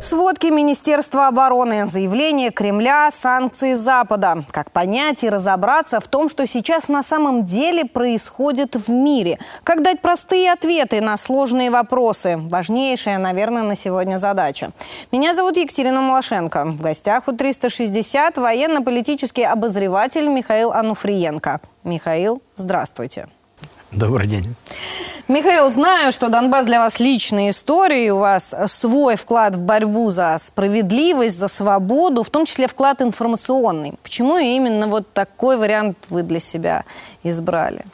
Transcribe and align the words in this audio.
Сводки 0.00 0.46
Министерства 0.46 1.26
обороны, 1.26 1.86
заявления 1.86 2.50
Кремля, 2.50 3.10
санкции 3.10 3.74
Запада. 3.74 4.44
Как 4.52 4.70
понять 4.70 5.22
и 5.22 5.28
разобраться 5.28 6.00
в 6.00 6.08
том, 6.08 6.30
что 6.30 6.46
сейчас 6.46 6.88
на 6.88 7.02
самом 7.02 7.44
деле 7.44 7.84
происходит 7.84 8.74
в 8.76 8.88
мире? 8.88 9.38
Как 9.64 9.82
дать 9.82 10.00
простые 10.00 10.52
ответы 10.52 11.02
на 11.02 11.18
сложные 11.18 11.70
вопросы? 11.70 12.38
Важнейшая, 12.38 13.18
наверное, 13.18 13.64
на 13.64 13.76
сегодня 13.76 14.16
задача. 14.16 14.70
Меня 15.12 15.34
зовут 15.34 15.58
Екатерина 15.58 16.00
Малашенко. 16.00 16.64
В 16.64 16.80
гостях 16.80 17.28
у 17.28 17.32
360 17.32 18.38
военно-политический 18.38 19.44
обозреватель 19.44 20.28
Михаил 20.28 20.72
Ануфриенко. 20.72 21.60
Михаил, 21.84 22.40
здравствуйте. 22.54 23.28
Добрый 23.90 24.26
день. 24.26 24.54
Михаил, 25.28 25.70
знаю, 25.70 26.12
что 26.12 26.28
Донбасс 26.28 26.66
для 26.66 26.80
вас 26.80 27.00
личная 27.00 27.50
история, 27.50 28.12
у 28.12 28.18
вас 28.18 28.54
свой 28.66 29.16
вклад 29.16 29.54
в 29.54 29.60
борьбу 29.60 30.10
за 30.10 30.36
справедливость, 30.38 31.38
за 31.38 31.48
свободу, 31.48 32.22
в 32.22 32.30
том 32.30 32.44
числе 32.44 32.66
вклад 32.66 33.02
информационный. 33.02 33.94
Почему 34.02 34.38
именно 34.38 34.86
вот 34.86 35.12
такой 35.12 35.56
вариант 35.56 35.98
вы 36.10 36.22
для 36.22 36.40
себя 36.40 36.84
избрали? 37.22 37.84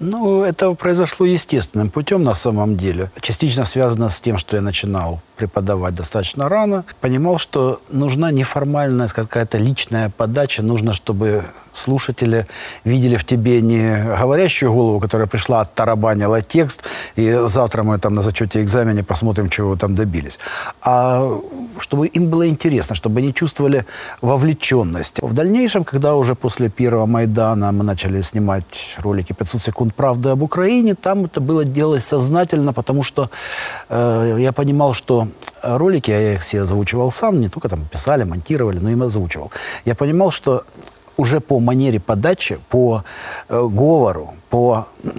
Ну, 0.00 0.42
это 0.44 0.72
произошло 0.72 1.26
естественным 1.26 1.90
путем 1.90 2.22
на 2.22 2.32
самом 2.32 2.76
деле. 2.78 3.10
Частично 3.20 3.66
связано 3.66 4.08
с 4.08 4.18
тем, 4.18 4.38
что 4.38 4.56
я 4.56 4.62
начинал 4.62 5.20
преподавать 5.36 5.94
достаточно 5.94 6.48
рано. 6.48 6.84
Понимал, 7.02 7.38
что 7.38 7.80
нужна 7.90 8.30
неформальная 8.30 9.08
какая-то 9.08 9.58
личная 9.58 10.08
подача. 10.08 10.62
Нужно, 10.62 10.94
чтобы 10.94 11.44
слушатели 11.72 12.46
видели 12.84 13.16
в 13.16 13.24
тебе 13.24 13.60
не 13.60 14.04
говорящую 14.20 14.72
голову, 14.72 15.00
которая 15.00 15.26
пришла, 15.26 15.60
оттарабанила 15.60 16.42
текст, 16.42 16.84
и 17.16 17.38
завтра 17.46 17.82
мы 17.82 17.98
там 17.98 18.14
на 18.14 18.22
зачете 18.22 18.60
экзамене 18.60 19.02
посмотрим, 19.02 19.48
чего 19.48 19.70
вы 19.70 19.76
там 19.76 19.94
добились. 19.94 20.38
А 20.82 21.38
чтобы 21.78 22.06
им 22.06 22.28
было 22.28 22.48
интересно, 22.48 22.94
чтобы 22.94 23.20
они 23.20 23.32
чувствовали 23.32 23.84
вовлеченность. 24.22 25.20
В 25.22 25.32
дальнейшем, 25.32 25.84
когда 25.84 26.14
уже 26.14 26.34
после 26.34 26.68
первого 26.68 27.06
Майдана 27.06 27.72
мы 27.72 27.84
начали 27.84 28.22
снимать 28.22 28.96
ролики 28.98 29.32
«500 29.32 29.62
секунд 29.62 29.89
правды 29.94 30.30
об 30.30 30.42
Украине», 30.42 30.94
там 30.94 31.24
это 31.24 31.40
было 31.40 31.64
делать 31.64 32.02
сознательно, 32.02 32.72
потому 32.72 33.02
что 33.02 33.30
э, 33.88 34.36
я 34.38 34.52
понимал, 34.52 34.94
что 34.94 35.28
ролики, 35.62 36.10
я 36.10 36.34
их 36.34 36.42
все 36.42 36.62
озвучивал 36.62 37.10
сам, 37.10 37.40
не 37.40 37.48
только 37.48 37.68
там 37.68 37.84
писали, 37.84 38.24
монтировали, 38.24 38.78
но 38.78 38.90
и 38.90 39.06
озвучивал. 39.06 39.50
Я 39.84 39.94
понимал, 39.94 40.30
что 40.30 40.64
уже 41.16 41.40
по 41.40 41.58
манере 41.58 42.00
подачи, 42.00 42.58
по 42.68 43.04
э, 43.48 43.68
говору, 43.68 44.34
по 44.50 44.88
э, 45.02 45.10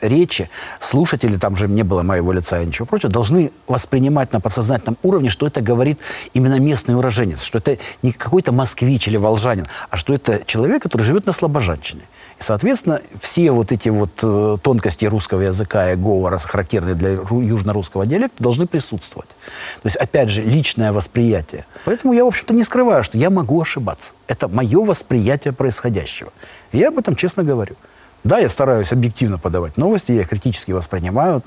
речи 0.00 0.50
слушатели, 0.80 1.36
там 1.36 1.56
же 1.56 1.68
не 1.68 1.84
было 1.84 2.02
моего 2.02 2.32
лица 2.32 2.60
и 2.60 2.66
ничего 2.66 2.86
прочего, 2.86 3.10
должны 3.10 3.52
воспринимать 3.68 4.32
на 4.32 4.40
подсознательном 4.40 4.98
уровне, 5.02 5.30
что 5.30 5.46
это 5.46 5.60
говорит 5.60 6.00
именно 6.34 6.58
местный 6.58 6.96
уроженец, 6.96 7.42
что 7.42 7.58
это 7.58 7.78
не 8.02 8.12
какой-то 8.12 8.52
москвич 8.52 9.06
или 9.08 9.16
волжанин, 9.16 9.66
а 9.90 9.96
что 9.96 10.12
это 10.12 10.42
человек, 10.44 10.82
который 10.82 11.02
живет 11.02 11.24
на 11.26 11.32
Слобожанщине. 11.32 12.02
И, 12.38 12.42
соответственно, 12.42 13.00
все 13.20 13.52
вот 13.52 13.70
эти 13.70 13.88
вот 13.88 14.10
э, 14.22 14.56
тонкости 14.60 15.04
русского 15.04 15.42
языка 15.42 15.92
и 15.92 15.96
говора, 15.96 16.38
характерные 16.38 16.96
для 16.96 17.10
южно-русского 17.10 18.06
диалекта, 18.06 18.42
должны 18.42 18.66
присутствовать. 18.66 19.28
То 19.28 19.86
есть, 19.86 19.96
опять 19.96 20.30
же, 20.30 20.42
личное 20.42 20.92
восприятие. 20.92 21.64
Поэтому 21.84 22.12
я, 22.12 22.24
в 22.24 22.28
общем-то, 22.28 22.52
не 22.54 22.64
скрываю, 22.64 23.04
что 23.04 23.18
я 23.18 23.30
могу 23.30 23.60
ошибаться. 23.62 24.14
Это 24.26 24.48
мое 24.48 24.84
восприятие 24.84 25.52
происходящего. 25.52 26.32
И 26.72 26.78
я 26.78 26.88
об 26.88 26.98
этом 26.98 27.14
честно 27.14 27.44
говорю. 27.44 27.76
Да, 28.24 28.38
я 28.38 28.48
стараюсь 28.48 28.90
объективно 28.92 29.38
подавать 29.38 29.76
новости, 29.76 30.12
я 30.12 30.22
их 30.22 30.28
критически 30.30 30.72
воспринимаю. 30.72 31.42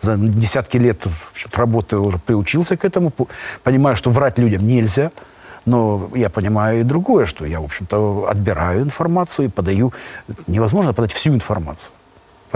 За 0.00 0.16
десятки 0.16 0.78
лет 0.78 1.06
работы 1.54 1.98
уже 1.98 2.18
приучился 2.18 2.76
к 2.78 2.84
этому, 2.86 3.12
понимаю, 3.62 3.96
что 3.96 4.10
врать 4.10 4.38
людям 4.38 4.66
нельзя. 4.66 5.10
Но 5.66 6.10
я 6.14 6.30
понимаю 6.30 6.80
и 6.80 6.84
другое, 6.84 7.26
что 7.26 7.44
я, 7.44 7.60
в 7.60 7.64
общем-то, 7.64 8.28
отбираю 8.30 8.82
информацию 8.82 9.46
и 9.46 9.50
подаю... 9.50 9.92
Невозможно 10.46 10.94
подать 10.94 11.12
всю 11.12 11.34
информацию. 11.34 11.90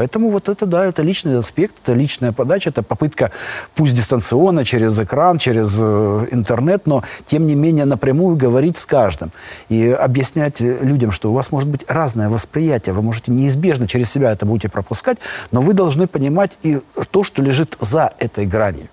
Поэтому 0.00 0.30
вот 0.30 0.48
это, 0.48 0.64
да, 0.64 0.86
это 0.86 1.02
личный 1.02 1.38
аспект, 1.38 1.74
это 1.82 1.92
личная 1.92 2.32
подача, 2.32 2.70
это 2.70 2.82
попытка, 2.82 3.32
пусть 3.74 3.94
дистанционно, 3.94 4.64
через 4.64 4.98
экран, 4.98 5.36
через 5.36 5.76
э, 5.78 6.26
интернет, 6.30 6.86
но, 6.86 7.04
тем 7.26 7.46
не 7.46 7.54
менее, 7.54 7.84
напрямую 7.84 8.34
говорить 8.34 8.78
с 8.78 8.86
каждым. 8.86 9.30
И 9.68 9.90
объяснять 9.90 10.58
людям, 10.62 11.12
что 11.12 11.30
у 11.30 11.34
вас 11.34 11.52
может 11.52 11.68
быть 11.68 11.84
разное 11.86 12.30
восприятие, 12.30 12.94
вы 12.94 13.02
можете 13.02 13.30
неизбежно 13.30 13.86
через 13.86 14.10
себя 14.10 14.32
это 14.32 14.46
будете 14.46 14.70
пропускать, 14.70 15.18
но 15.52 15.60
вы 15.60 15.74
должны 15.74 16.06
понимать 16.06 16.56
и 16.62 16.80
то, 17.10 17.22
что 17.22 17.42
лежит 17.42 17.76
за 17.78 18.10
этой 18.18 18.46
гранью. 18.46 18.88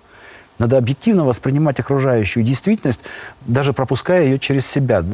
Надо 0.58 0.76
объективно 0.76 1.24
воспринимать 1.24 1.78
окружающую 1.78 2.42
действительность, 2.42 3.04
даже 3.46 3.72
пропуская 3.72 4.24
ее 4.24 4.38
через 4.38 4.66
себя. 4.66 5.04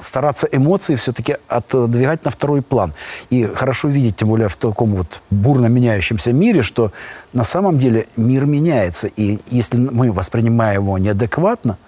Стараться 0.00 0.46
эмоции 0.52 0.94
все-таки 0.94 1.38
отдвигать 1.48 2.24
на 2.24 2.30
второй 2.30 2.60
план. 2.60 2.92
И 3.30 3.44
хорошо 3.44 3.88
видеть, 3.88 4.16
тем 4.16 4.28
более 4.28 4.48
в 4.48 4.56
таком 4.56 4.96
вот 4.96 5.22
бурно 5.30 5.66
меняющемся 5.66 6.32
мире, 6.32 6.62
что 6.62 6.92
на 7.32 7.44
самом 7.44 7.78
деле 7.78 8.06
мир 8.16 8.44
меняется. 8.44 9.06
И 9.06 9.38
если 9.46 9.78
мы 9.78 10.12
воспринимаем 10.12 10.82
его 10.82 10.98
неадекватно, 10.98 11.78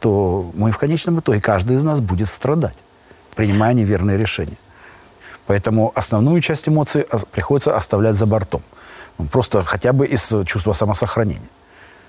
то 0.00 0.50
мы 0.54 0.72
в 0.72 0.78
конечном 0.78 1.20
итоге, 1.20 1.40
каждый 1.40 1.76
из 1.76 1.84
нас 1.84 2.00
будет 2.00 2.28
страдать, 2.28 2.76
принимая 3.36 3.72
неверные 3.72 4.18
решения. 4.18 4.58
Поэтому 5.46 5.92
основную 5.94 6.40
часть 6.40 6.68
эмоций 6.68 7.06
приходится 7.30 7.76
оставлять 7.76 8.16
за 8.16 8.26
бортом. 8.26 8.62
Просто 9.30 9.62
хотя 9.62 9.92
бы 9.92 10.06
из 10.06 10.34
чувства 10.44 10.72
самосохранения 10.72 11.48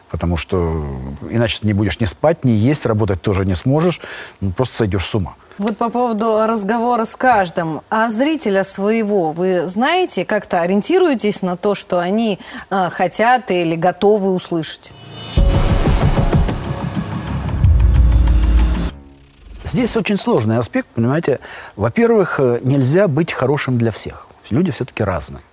потому 0.10 0.38
что 0.38 0.86
иначе 1.30 1.60
ты 1.62 1.68
не 1.68 1.74
будешь 1.74 2.00
ни 2.00 2.06
спать, 2.06 2.44
ни 2.44 2.52
есть, 2.52 2.86
работать 2.86 3.22
тоже 3.22 3.46
не 3.46 3.56
сможешь, 3.56 4.02
ну, 4.42 4.52
просто 4.52 4.78
сойдешь 4.78 5.06
с 5.06 5.16
ума. 5.16 5.36
Вот 5.58 5.78
по 5.78 5.90
поводу 5.90 6.46
разговора 6.48 7.04
с 7.04 7.16
каждым, 7.16 7.82
а 7.90 8.10
зрителя 8.10 8.64
своего 8.64 9.32
вы 9.32 9.68
знаете, 9.68 10.24
как-то 10.24 10.62
ориентируетесь 10.62 11.42
на 11.42 11.58
то, 11.58 11.76
что 11.76 12.00
они 12.00 12.40
э, 12.70 12.90
хотят 12.92 13.52
или 13.52 13.76
готовы 13.76 14.34
услышать? 14.34 14.92
Здесь 19.66 19.96
очень 19.98 20.18
сложный 20.18 20.58
аспект, 20.58 20.88
понимаете. 20.88 21.40
Во-первых, 21.76 22.40
э, 22.40 22.60
нельзя 22.64 23.08
быть 23.08 23.34
хорошим 23.34 23.78
для 23.78 23.92
всех. 23.92 24.28
Люди 24.50 24.72
все-таки 24.72 25.04
разные. 25.04 25.44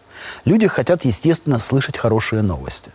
Люди 0.45 0.67
хотят, 0.67 1.05
естественно, 1.05 1.59
слышать 1.59 1.97
хорошие 1.97 2.43
новости. 2.43 2.91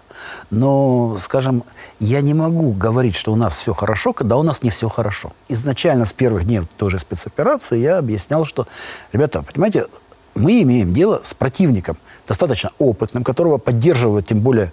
Но, 0.49 1.17
скажем, 1.19 1.63
я 1.99 2.21
не 2.21 2.33
могу 2.33 2.71
говорить, 2.71 3.15
что 3.15 3.33
у 3.33 3.35
нас 3.35 3.57
все 3.57 3.73
хорошо, 3.73 4.13
когда 4.13 4.37
у 4.37 4.43
нас 4.43 4.63
не 4.63 4.69
все 4.69 4.89
хорошо. 4.89 5.33
Изначально 5.49 6.05
с 6.05 6.13
первых 6.13 6.45
дней 6.45 6.61
той 6.77 6.89
же 6.89 6.99
спецоперации 6.99 7.79
я 7.79 7.97
объяснял, 7.97 8.45
что, 8.45 8.67
ребята, 9.11 9.43
понимаете, 9.43 9.87
мы 10.35 10.61
имеем 10.61 10.93
дело 10.93 11.19
с 11.23 11.33
противником, 11.33 11.97
достаточно 12.27 12.71
опытным, 12.77 13.23
которого 13.23 13.57
поддерживает 13.57 14.27
тем 14.27 14.39
более 14.39 14.71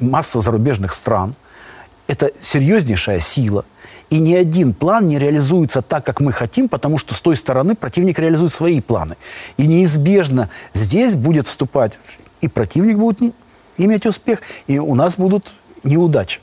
масса 0.00 0.40
зарубежных 0.40 0.94
стран. 0.94 1.34
Это 2.06 2.30
серьезнейшая 2.40 3.20
сила– 3.20 3.64
и 4.10 4.18
ни 4.18 4.34
один 4.34 4.72
план 4.72 5.08
не 5.08 5.18
реализуется 5.18 5.82
так, 5.82 6.04
как 6.04 6.20
мы 6.20 6.32
хотим, 6.32 6.68
потому 6.68 6.98
что 6.98 7.14
с 7.14 7.20
той 7.20 7.36
стороны 7.36 7.74
противник 7.74 8.18
реализует 8.18 8.52
свои 8.52 8.80
планы. 8.80 9.16
И 9.56 9.66
неизбежно 9.66 10.48
здесь 10.74 11.14
будет 11.16 11.46
вступать, 11.46 11.98
и 12.40 12.48
противник 12.48 12.98
будет 12.98 13.20
не, 13.20 13.32
иметь 13.78 14.06
успех, 14.06 14.40
и 14.66 14.78
у 14.78 14.94
нас 14.94 15.16
будут 15.16 15.52
неудачи. 15.82 16.40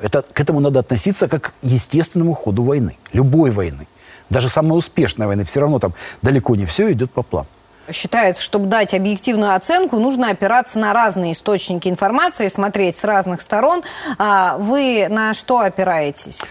Это, 0.00 0.22
к 0.22 0.40
этому 0.40 0.60
надо 0.60 0.80
относиться 0.80 1.28
как 1.28 1.42
к 1.42 1.52
естественному 1.62 2.34
ходу 2.34 2.62
войны, 2.62 2.98
любой 3.12 3.50
войны. 3.50 3.86
Даже 4.30 4.48
самой 4.48 4.78
успешной 4.78 5.26
войны 5.26 5.44
все 5.44 5.60
равно 5.60 5.78
там 5.78 5.94
далеко 6.22 6.56
не 6.56 6.66
все 6.66 6.92
идет 6.92 7.10
по 7.10 7.22
плану. 7.22 7.48
Считается, 7.90 8.40
чтобы 8.40 8.66
дать 8.66 8.94
объективную 8.94 9.54
оценку, 9.54 9.98
нужно 9.98 10.30
опираться 10.30 10.78
на 10.78 10.92
разные 10.92 11.32
источники 11.32 11.88
информации, 11.88 12.46
смотреть 12.46 12.96
с 12.96 13.04
разных 13.04 13.40
сторон. 13.40 13.82
А 14.18 14.56
вы 14.58 15.08
на 15.10 15.34
что 15.34 15.58
опираетесь? 15.58 16.42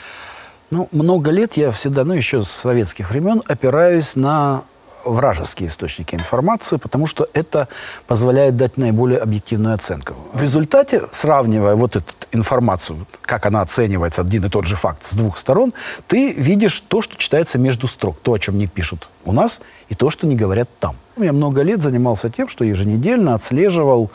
Ну, 0.71 0.87
много 0.93 1.31
лет 1.31 1.57
я 1.57 1.71
всегда, 1.71 2.05
ну, 2.05 2.13
еще 2.13 2.43
с 2.43 2.49
советских 2.49 3.09
времен, 3.09 3.41
опираюсь 3.45 4.15
на 4.15 4.63
вражеские 5.03 5.67
источники 5.67 6.15
информации, 6.15 6.77
потому 6.77 7.07
что 7.07 7.27
это 7.33 7.67
позволяет 8.07 8.55
дать 8.55 8.77
наиболее 8.77 9.19
объективную 9.19 9.73
оценку. 9.73 10.13
В 10.31 10.41
результате, 10.41 11.01
сравнивая 11.11 11.75
вот 11.75 11.97
эту 11.97 12.13
информацию, 12.31 13.05
как 13.23 13.45
она 13.45 13.61
оценивается, 13.61 14.21
один 14.21 14.45
и 14.45 14.49
тот 14.49 14.65
же 14.65 14.77
факт 14.77 15.03
с 15.03 15.15
двух 15.15 15.37
сторон, 15.37 15.73
ты 16.07 16.31
видишь 16.31 16.79
то, 16.79 17.01
что 17.01 17.17
читается 17.17 17.57
между 17.57 17.87
строк, 17.87 18.17
то, 18.21 18.33
о 18.33 18.39
чем 18.39 18.57
не 18.57 18.67
пишут 18.67 19.09
у 19.25 19.33
нас, 19.33 19.59
и 19.89 19.95
то, 19.95 20.09
что 20.09 20.25
не 20.25 20.37
говорят 20.37 20.69
там. 20.79 20.95
Я 21.17 21.33
много 21.33 21.63
лет 21.63 21.81
занимался 21.81 22.29
тем, 22.29 22.47
что 22.47 22.63
еженедельно 22.63 23.35
отслеживал, 23.35 24.09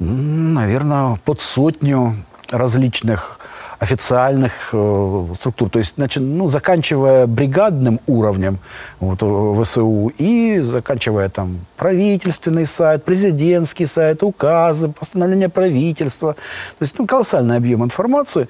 наверное, 0.00 1.20
под 1.24 1.40
сотню 1.40 2.16
различных 2.50 3.38
официальных 3.82 4.70
э, 4.72 5.26
структур. 5.34 5.68
То 5.68 5.78
есть, 5.80 5.94
значит, 5.96 6.22
ну, 6.22 6.48
заканчивая 6.48 7.26
бригадным 7.26 7.98
уровнем 8.06 8.60
вот, 9.00 9.18
ВСУ 9.18 10.12
и 10.18 10.60
заканчивая 10.60 11.28
там 11.28 11.58
правительственный 11.76 12.64
сайт, 12.64 13.04
президентский 13.04 13.86
сайт, 13.86 14.22
указы, 14.22 14.88
постановление 14.88 15.48
правительства. 15.48 16.34
То 16.34 16.82
есть, 16.82 16.96
ну, 16.96 17.06
колоссальный 17.06 17.56
объем 17.56 17.82
информации 17.82 18.46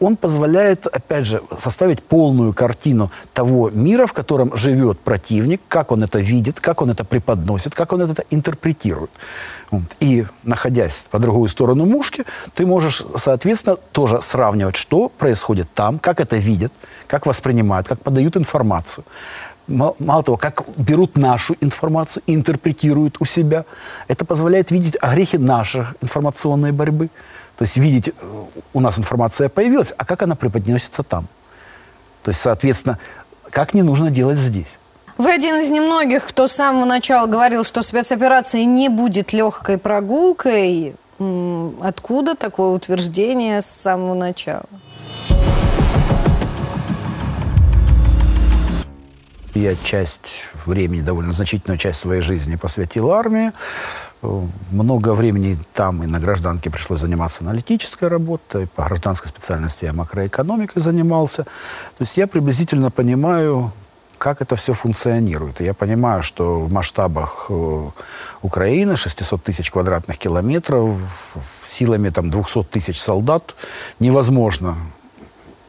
он 0.00 0.16
позволяет, 0.16 0.86
опять 0.86 1.26
же, 1.26 1.42
составить 1.56 2.02
полную 2.02 2.52
картину 2.52 3.10
того 3.32 3.70
мира, 3.70 4.06
в 4.06 4.12
котором 4.12 4.56
живет 4.56 5.00
противник, 5.00 5.60
как 5.68 5.92
он 5.92 6.02
это 6.02 6.18
видит, 6.18 6.60
как 6.60 6.82
он 6.82 6.90
это 6.90 7.04
преподносит, 7.04 7.74
как 7.74 7.92
он 7.92 8.02
это 8.02 8.24
интерпретирует. 8.30 9.10
И, 10.00 10.26
находясь 10.42 11.06
по 11.10 11.18
другую 11.18 11.48
сторону 11.48 11.86
мушки, 11.86 12.24
ты 12.54 12.66
можешь, 12.66 13.04
соответственно, 13.16 13.76
тоже 13.92 14.20
сравнивать, 14.22 14.76
что 14.76 15.08
происходит 15.08 15.68
там, 15.74 15.98
как 15.98 16.20
это 16.20 16.36
видят, 16.36 16.72
как 17.06 17.26
воспринимают, 17.26 17.88
как 17.88 18.00
подают 18.00 18.36
информацию. 18.36 19.04
Мало 19.68 20.22
того, 20.22 20.36
как 20.36 20.62
берут 20.76 21.18
нашу 21.18 21.56
информацию 21.60 22.22
интерпретируют 22.28 23.16
у 23.18 23.24
себя. 23.24 23.64
Это 24.06 24.24
позволяет 24.24 24.70
видеть 24.70 24.96
огрехи 25.00 25.38
нашей 25.38 25.86
информационной 26.00 26.70
борьбы. 26.70 27.08
То 27.56 27.62
есть 27.62 27.76
видеть, 27.76 28.08
э, 28.08 28.12
у 28.72 28.80
нас 28.80 28.98
информация 28.98 29.48
появилась, 29.48 29.92
а 29.96 30.04
как 30.04 30.22
она 30.22 30.34
преподносится 30.34 31.02
там. 31.02 31.26
То 32.22 32.30
есть, 32.30 32.40
соответственно, 32.40 32.98
как 33.50 33.74
не 33.74 33.82
нужно 33.82 34.10
делать 34.10 34.38
здесь. 34.38 34.78
Вы 35.18 35.32
один 35.32 35.56
из 35.56 35.70
немногих, 35.70 36.26
кто 36.26 36.46
с 36.46 36.52
самого 36.52 36.84
начала 36.84 37.26
говорил, 37.26 37.64
что 37.64 37.80
спецоперация 37.80 38.64
не 38.64 38.90
будет 38.90 39.32
легкой 39.32 39.78
прогулкой. 39.78 40.94
Откуда 41.80 42.34
такое 42.34 42.68
утверждение 42.68 43.62
с 43.62 43.66
самого 43.66 44.12
начала? 44.12 44.66
Я 49.56 49.74
часть 49.74 50.44
времени, 50.66 51.00
довольно 51.00 51.32
значительную 51.32 51.78
часть 51.78 51.98
своей 51.98 52.20
жизни 52.20 52.56
посвятил 52.56 53.10
армии. 53.10 53.52
Много 54.70 55.14
времени 55.14 55.58
там 55.72 56.02
и 56.02 56.06
на 56.06 56.20
гражданке 56.20 56.68
пришлось 56.68 57.00
заниматься 57.00 57.42
аналитической 57.42 58.08
работой. 58.08 58.66
По 58.66 58.84
гражданской 58.84 59.28
специальности 59.28 59.86
я 59.86 59.94
макроэкономикой 59.94 60.82
занимался. 60.82 61.44
То 61.44 62.00
есть 62.00 62.18
я 62.18 62.26
приблизительно 62.26 62.90
понимаю, 62.90 63.72
как 64.18 64.42
это 64.42 64.56
все 64.56 64.74
функционирует. 64.74 65.60
Я 65.60 65.72
понимаю, 65.72 66.22
что 66.22 66.60
в 66.60 66.70
масштабах 66.70 67.46
э, 67.48 67.90
Украины 68.42 68.96
600 68.96 69.42
тысяч 69.42 69.70
квадратных 69.70 70.18
километров 70.18 71.00
силами 71.64 72.10
там, 72.10 72.28
200 72.28 72.64
тысяч 72.64 73.00
солдат 73.00 73.54
невозможно 74.00 74.76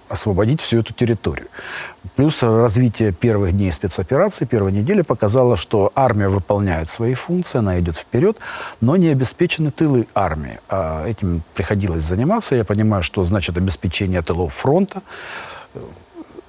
освободить 0.09 0.61
всю 0.61 0.79
эту 0.79 0.93
территорию. 0.93 1.47
Плюс 2.15 2.41
развитие 2.41 3.11
первых 3.11 3.51
дней 3.51 3.71
спецоперации, 3.71 4.45
первой 4.45 4.71
недели 4.71 5.01
показало, 5.01 5.57
что 5.57 5.91
армия 5.95 6.29
выполняет 6.29 6.89
свои 6.89 7.13
функции, 7.13 7.59
она 7.59 7.79
идет 7.79 7.97
вперед, 7.97 8.39
но 8.81 8.95
не 8.95 9.09
обеспечены 9.09 9.71
тылы 9.71 10.07
армии. 10.15 10.59
А 10.69 11.05
этим 11.05 11.43
приходилось 11.53 12.03
заниматься. 12.03 12.55
Я 12.55 12.63
понимаю, 12.63 13.03
что 13.03 13.23
значит 13.23 13.57
обеспечение 13.57 14.21
тылов 14.21 14.53
фронта. 14.53 15.01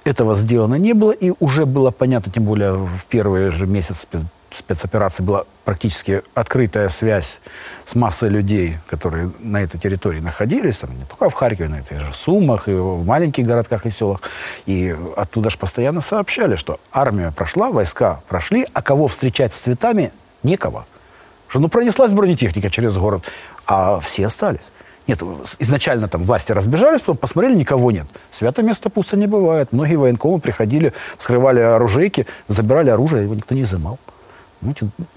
Этого 0.05 0.35
сделано 0.35 0.75
не 0.75 0.93
было, 0.93 1.11
и 1.11 1.33
уже 1.39 1.65
было 1.65 1.91
понятно, 1.91 2.31
тем 2.31 2.45
более 2.45 2.73
в 2.73 3.05
первые 3.09 3.51
же 3.51 3.67
месяцы 3.67 4.07
спецоперации 4.51 5.23
была 5.23 5.43
практически 5.65 6.21
открытая 6.33 6.89
связь 6.89 7.41
с 7.85 7.95
массой 7.95 8.29
людей, 8.29 8.77
которые 8.87 9.31
на 9.39 9.61
этой 9.61 9.79
территории 9.79 10.19
находились, 10.19 10.79
там, 10.79 10.97
не 10.97 11.05
только 11.05 11.29
в 11.29 11.33
Харькове, 11.33 11.69
на 11.69 11.79
этих 11.79 11.99
же 11.99 12.13
Сумах, 12.13 12.67
и 12.67 12.73
в 12.73 13.05
маленьких 13.05 13.45
городках 13.45 13.85
и 13.85 13.89
селах. 13.89 14.21
И 14.65 14.95
оттуда 15.15 15.49
же 15.49 15.57
постоянно 15.57 16.01
сообщали, 16.01 16.55
что 16.55 16.79
армия 16.91 17.31
прошла, 17.31 17.71
войска 17.71 18.21
прошли, 18.27 18.65
а 18.73 18.81
кого 18.81 19.07
встречать 19.07 19.53
с 19.53 19.59
цветами– 19.59 20.11
некого. 20.43 20.85
Что, 21.47 21.59
ну, 21.59 21.67
пронеслась 21.67 22.13
бронетехника 22.13 22.69
через 22.69 22.95
город, 22.97 23.23
а 23.65 23.99
все 23.99 24.27
остались. 24.27 24.71
Нет, 25.07 25.23
изначально 25.57 26.07
там 26.07 26.23
власти 26.23 26.51
разбежались, 26.51 26.99
потом 26.99 27.17
посмотрели, 27.17 27.55
никого 27.55 27.89
нет. 27.89 28.05
Свято 28.31 28.61
место 28.61 28.91
пусто 28.91 29.17
не 29.17 29.25
бывает. 29.25 29.71
Многие 29.71 29.95
военкомы 29.95 30.39
приходили, 30.39 30.93
скрывали 31.17 31.59
оружейки, 31.59 32.27
забирали 32.47 32.91
оружие, 32.91 33.23
его 33.23 33.33
никто 33.33 33.55
не 33.55 33.63
изымал. 33.63 33.97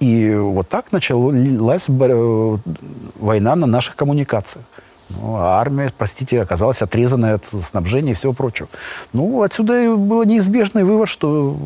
И 0.00 0.34
вот 0.34 0.68
так 0.68 0.92
началась 0.92 1.86
война 1.88 3.56
на 3.56 3.66
наших 3.66 3.96
коммуникациях. 3.96 4.64
Ну, 5.08 5.36
а 5.36 5.60
армия, 5.60 5.90
простите, 5.96 6.40
оказалась 6.40 6.80
отрезанной 6.80 7.34
от 7.34 7.44
снабжения 7.44 8.12
и 8.12 8.14
всего 8.14 8.32
прочего. 8.32 8.68
Ну, 9.12 9.42
отсюда 9.42 9.96
был 9.96 10.24
неизбежный 10.24 10.84
вывод, 10.84 11.08
что 11.08 11.56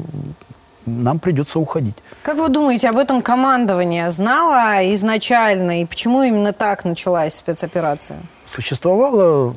нам 0.85 1.19
придется 1.19 1.59
уходить. 1.59 1.97
Как 2.23 2.39
вы 2.39 2.49
думаете, 2.49 2.89
об 2.89 2.99
этом 2.99 3.23
командование 3.23 4.11
знало 4.11 4.93
изначально, 4.95 5.83
и 5.83 5.85
почему 5.85 6.23
именно 6.23 6.53
так 6.53 6.85
началась 6.85 7.35
спецоперация? 7.35 8.19
Существовало 8.45 9.55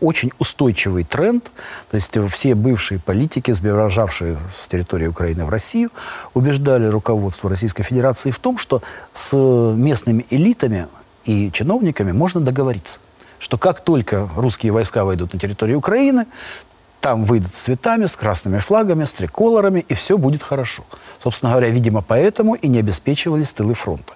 очень 0.00 0.32
устойчивый 0.38 1.04
тренд. 1.04 1.50
То 1.90 1.96
есть 1.96 2.16
все 2.30 2.54
бывшие 2.54 3.00
политики, 3.00 3.50
сбежавшие 3.52 4.38
с 4.54 4.68
территории 4.68 5.06
Украины 5.06 5.44
в 5.44 5.48
Россию, 5.48 5.90
убеждали 6.34 6.86
руководство 6.86 7.50
Российской 7.50 7.82
Федерации 7.82 8.30
в 8.30 8.38
том, 8.38 8.58
что 8.58 8.82
с 9.12 9.36
местными 9.36 10.24
элитами 10.30 10.88
и 11.24 11.50
чиновниками 11.52 12.12
можно 12.12 12.40
договориться 12.40 12.98
что 13.38 13.56
как 13.56 13.82
только 13.82 14.28
русские 14.36 14.72
войска 14.72 15.04
войдут 15.04 15.32
на 15.32 15.38
территорию 15.38 15.78
Украины, 15.78 16.26
там 17.00 17.24
выйдут 17.24 17.54
с 17.54 17.60
цветами, 17.60 18.06
с 18.06 18.16
красными 18.16 18.58
флагами, 18.58 19.04
с 19.04 19.12
триколорами, 19.12 19.84
и 19.88 19.94
все 19.94 20.18
будет 20.18 20.42
хорошо. 20.42 20.84
Собственно 21.22 21.52
говоря, 21.52 21.68
видимо, 21.68 22.02
поэтому 22.02 22.54
и 22.54 22.68
не 22.68 22.78
обеспечивались 22.78 23.52
тылы 23.52 23.74
фронта. 23.74 24.12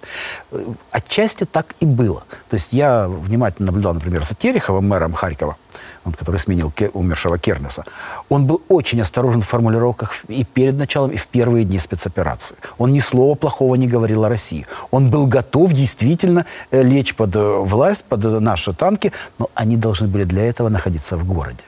Э, 0.51 0.63
отчасти 0.91 1.45
так 1.45 1.75
и 1.79 1.85
было. 1.85 2.23
То 2.49 2.55
есть 2.55 2.73
я 2.73 3.07
внимательно 3.07 3.67
наблюдал, 3.67 3.93
например, 3.93 4.23
за 4.23 4.35
Тереховым, 4.35 4.87
мэром 4.87 5.13
Харькова, 5.13 5.57
он, 6.05 6.13
который 6.13 6.37
сменил 6.37 6.73
умершего 6.93 7.37
Кернеса. 7.37 7.83
Он 8.29 8.45
был 8.45 8.61
очень 8.67 9.01
осторожен 9.01 9.41
в 9.41 9.47
формулировках 9.47 10.25
и 10.27 10.43
перед 10.43 10.75
началом, 10.75 11.11
и 11.11 11.17
в 11.17 11.27
первые 11.27 11.65
дни 11.65 11.79
спецоперации. 11.79 12.57
Он 12.77 12.91
ни 12.91 12.99
слова 12.99 13.35
плохого 13.35 13.75
не 13.75 13.87
говорил 13.87 14.25
о 14.25 14.29
России. 14.29 14.65
Он 14.91 15.09
был 15.09 15.27
готов 15.27 15.73
действительно 15.73 16.45
э, 16.71 16.83
лечь 16.83 17.15
под 17.15 17.35
э, 17.35 17.39
власть, 17.39 18.03
под 18.03 18.23
наши 18.41 18.73
танки, 18.73 19.11
но 19.39 19.49
они 19.53 19.77
должны 19.77 20.07
были 20.07 20.25
для 20.25 20.45
этого 20.45 20.69
находиться 20.69 21.17
в 21.17 21.25
городе. 21.25 21.63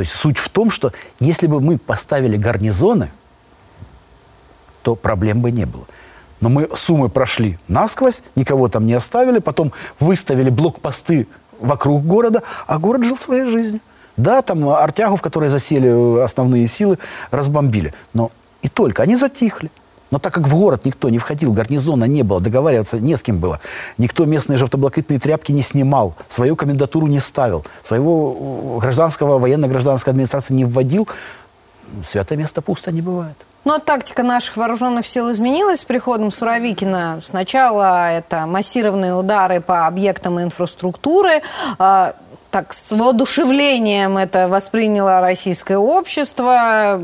То 0.00 0.02
есть 0.02 0.16
суть 0.16 0.38
в 0.38 0.48
том, 0.48 0.70
что 0.70 0.94
если 1.18 1.46
бы 1.46 1.60
мы 1.60 1.76
поставили 1.76 2.38
гарнизоны, 2.38 3.10
то 4.82 4.96
проблем 4.96 5.42
бы 5.42 5.50
не 5.50 5.66
было. 5.66 5.84
Но 6.40 6.48
мы 6.48 6.70
суммы 6.74 7.10
прошли 7.10 7.58
насквозь, 7.68 8.22
никого 8.34 8.70
там 8.70 8.86
не 8.86 8.94
оставили, 8.94 9.40
потом 9.40 9.74
выставили 9.98 10.48
блокпосты 10.48 11.28
вокруг 11.60 12.02
города, 12.06 12.42
а 12.66 12.78
город 12.78 13.04
жил 13.04 13.18
своей 13.18 13.44
жизнью. 13.44 13.82
Да, 14.16 14.40
там 14.40 14.66
Артягу, 14.70 15.16
в 15.16 15.20
которой 15.20 15.50
засели 15.50 16.22
основные 16.22 16.66
силы, 16.66 16.98
разбомбили. 17.30 17.92
Но 18.14 18.30
и 18.62 18.70
только, 18.70 19.02
они 19.02 19.16
затихли. 19.16 19.70
Но 20.10 20.18
так 20.18 20.34
как 20.34 20.48
в 20.48 20.54
город 20.54 20.84
никто 20.84 21.08
не 21.08 21.18
входил, 21.18 21.52
гарнизона 21.52 22.04
не 22.04 22.22
было, 22.22 22.40
договариваться 22.40 22.98
не 22.98 23.16
с 23.16 23.22
кем 23.22 23.38
было, 23.38 23.60
никто 23.98 24.24
местные 24.24 24.56
жовтоблакитные 24.56 25.20
тряпки 25.20 25.52
не 25.52 25.62
снимал, 25.62 26.14
свою 26.28 26.56
комендатуру 26.56 27.06
не 27.06 27.20
ставил, 27.20 27.64
своего 27.82 28.76
э, 28.76 28.80
гражданского, 28.80 29.38
военно-гражданской 29.38 30.12
администрации 30.12 30.54
не 30.54 30.64
вводил, 30.64 31.08
святое 32.08 32.38
место 32.38 32.62
пусто 32.62 32.92
не 32.92 33.02
бывает. 33.02 33.36
Но 33.64 33.78
тактика 33.78 34.22
наших 34.22 34.56
вооруженных 34.56 35.06
сил 35.06 35.30
изменилась 35.30 35.80
с 35.80 35.84
приходом 35.84 36.30
Суровикина. 36.30 37.18
Сначала 37.20 38.10
это 38.10 38.46
массированные 38.46 39.14
удары 39.14 39.60
по 39.60 39.86
объектам 39.86 40.40
инфраструктуры, 40.40 41.42
а, 41.78 42.14
так, 42.50 42.72
с 42.72 42.90
воодушевлением 42.90 44.16
это 44.16 44.48
восприняло 44.48 45.20
российское 45.20 45.76
общество 45.76 46.98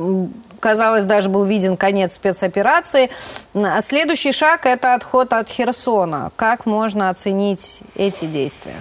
казалось, 0.60 1.06
даже 1.06 1.28
был 1.28 1.44
виден 1.44 1.76
конец 1.76 2.14
спецоперации. 2.14 3.10
А 3.54 3.80
следующий 3.80 4.32
шаг– 4.32 4.60
это 4.66 4.94
отход 4.94 5.32
от 5.32 5.48
Херсона. 5.48 6.30
Как 6.36 6.66
можно 6.66 7.10
оценить 7.10 7.82
эти 7.94 8.24
действия? 8.26 8.76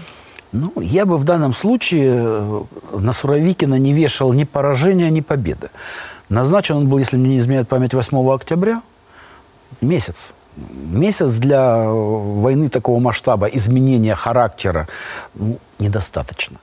Ну, 0.51 0.71
я 0.79 1.05
бы 1.05 1.17
в 1.17 1.25
данном 1.25 1.53
случае 1.53 2.13
э, 2.15 2.63
на 2.93 3.11
Суровикина 3.11 3.75
не 3.75 3.93
вешал 3.93 4.31
ни 4.31 4.45
поражения, 4.45 5.09
ни 5.09 5.19
победы. 5.19 5.69
Назначен 6.29 6.77
он 6.77 6.87
был, 6.87 6.97
если 6.97 7.17
мне 7.17 7.31
не 7.31 7.39
изменяет 7.39 7.67
память, 7.67 7.93
8 7.93 8.33
октября. 8.33 8.81
Месяц. 9.81 10.29
Месяц 10.55 11.33
для 11.33 11.83
э, 11.83 11.91
войны 11.91 12.69
такого 12.69 12.99
масштаба, 12.99 13.47
изменения 13.47 14.15
характера, 14.15 14.87
ну, 15.33 15.57
недостаточно. 15.77 16.57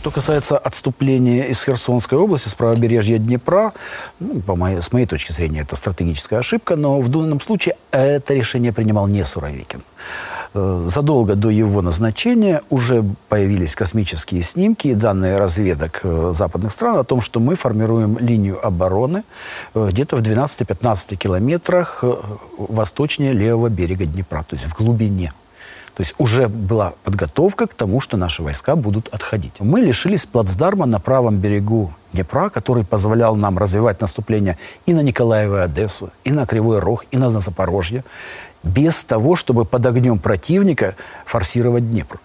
Что 0.00 0.10
касается 0.10 0.56
отступления 0.56 1.42
из 1.42 1.62
Херсонской 1.62 2.16
области, 2.16 2.48
с 2.48 2.54
правобережья 2.54 3.18
Днепра, 3.18 3.74
ну, 4.18 4.40
по 4.40 4.56
моей, 4.56 4.80
с 4.80 4.92
моей 4.92 5.04
точки 5.04 5.32
зрения, 5.32 5.60
это 5.60 5.76
стратегическая 5.76 6.38
ошибка, 6.38 6.74
но 6.74 7.02
в 7.02 7.08
данном 7.10 7.38
случае 7.38 7.76
это 7.90 8.32
решение 8.32 8.72
принимал 8.72 9.08
не 9.08 9.22
Суровикин. 9.26 9.82
Э, 10.54 10.86
задолго 10.88 11.34
до 11.34 11.50
его 11.50 11.82
назначения 11.82 12.62
уже 12.70 13.04
появились 13.28 13.76
космические 13.76 14.42
снимки 14.42 14.88
и 14.88 14.94
данные 14.94 15.36
разведок 15.36 16.00
э, 16.02 16.32
западных 16.34 16.72
стран 16.72 16.96
о 16.96 17.04
том, 17.04 17.20
что 17.20 17.38
мы 17.38 17.54
формируем 17.54 18.16
линию 18.16 18.58
обороны 18.66 19.22
э, 19.74 19.86
где-то 19.90 20.16
в 20.16 20.22
12-15 20.22 21.16
километрах 21.16 22.02
восточнее 22.56 23.34
левого 23.34 23.68
берега 23.68 24.06
Днепра, 24.06 24.46
то 24.48 24.56
есть 24.56 24.64
в 24.64 24.74
глубине. 24.74 25.34
То 26.00 26.02
есть 26.02 26.14
уже 26.16 26.48
была 26.48 26.94
подготовка 27.04 27.66
к 27.66 27.74
тому, 27.74 28.00
что 28.00 28.16
наши 28.16 28.42
войска 28.42 28.74
будут 28.74 29.08
отходить. 29.08 29.52
Мы 29.58 29.82
лишились 29.82 30.24
плацдарма 30.24 30.86
на 30.86 30.98
правом 30.98 31.36
берегу 31.36 31.92
Днепра, 32.14 32.48
который 32.48 32.86
позволял 32.86 33.36
нам 33.36 33.58
развивать 33.58 34.00
наступление 34.00 34.56
и 34.86 34.94
на 34.94 35.00
Николаева 35.00 35.58
и 35.58 35.64
Одессу, 35.66 36.08
и 36.24 36.30
на 36.30 36.46
Кривой 36.46 36.78
Рог, 36.78 37.04
и 37.10 37.18
на 37.18 37.28
Запорожье, 37.28 38.02
без 38.62 39.04
того, 39.04 39.36
чтобы 39.36 39.66
под 39.66 39.84
огнем 39.84 40.18
противника 40.18 40.96
форсировать 41.26 41.90
Днепр. 41.90 42.18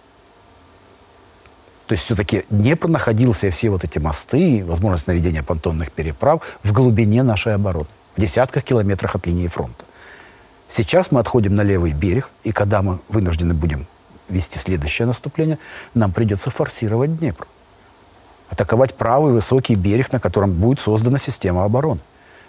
То 1.88 1.92
есть 1.96 2.06
все-таки 2.06 2.46
Днепр 2.50 2.88
находился, 2.88 3.48
и 3.48 3.50
все 3.50 3.70
вот 3.70 3.84
эти 3.84 4.00
мосты, 4.00 4.64
возможность 4.66 5.08
наведения 5.08 5.44
понтонных 5.44 5.92
переправ 5.92 6.44
в 6.64 6.72
глубине 6.72 7.24
нашей 7.24 7.56
обороны, 7.56 7.88
в 8.16 8.22
десятках 8.22 8.64
километрах 8.64 9.16
от 9.16 9.28
линии 9.28 9.48
фронта. 9.48 9.84
Сейчас 10.68 11.12
мы 11.12 11.20
отходим 11.20 11.54
на 11.54 11.62
левый 11.62 11.94
берег, 11.94 12.30
и 12.44 12.52
когда 12.52 12.82
мы 12.82 13.00
вынуждены 13.08 13.54
будем 13.54 13.86
вести 14.28 14.58
следующее 14.58 15.06
наступление, 15.06 15.60
нам 15.94 16.12
придется 16.12 16.50
форсировать 16.50 17.18
Днепр. 17.18 17.48
Атаковать 18.50 18.96
правый 18.96 19.34
высокий 19.34 19.76
берег, 19.76 20.12
на 20.12 20.20
котором 20.20 20.54
будет 20.54 20.80
создана 20.80 21.18
система 21.18 21.64
обороны. 21.64 22.02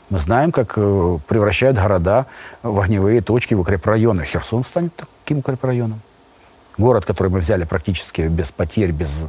Мы 0.08 0.18
знаем, 0.18 0.52
как 0.52 0.74
э, 0.76 1.18
превращают 1.26 1.76
города 1.76 2.26
в 2.62 2.80
огневые 2.80 3.20
точки, 3.22 3.54
в 3.54 3.60
укрепрайоны. 3.60 4.24
Херсон 4.24 4.62
станет 4.62 4.92
таким 4.94 5.38
укрепрайоном. 5.38 6.00
Город, 6.78 7.04
который 7.04 7.28
мы 7.28 7.40
взяли 7.40 7.64
практически 7.64 8.22
без 8.22 8.52
потерь, 8.52 8.92
без 8.92 9.24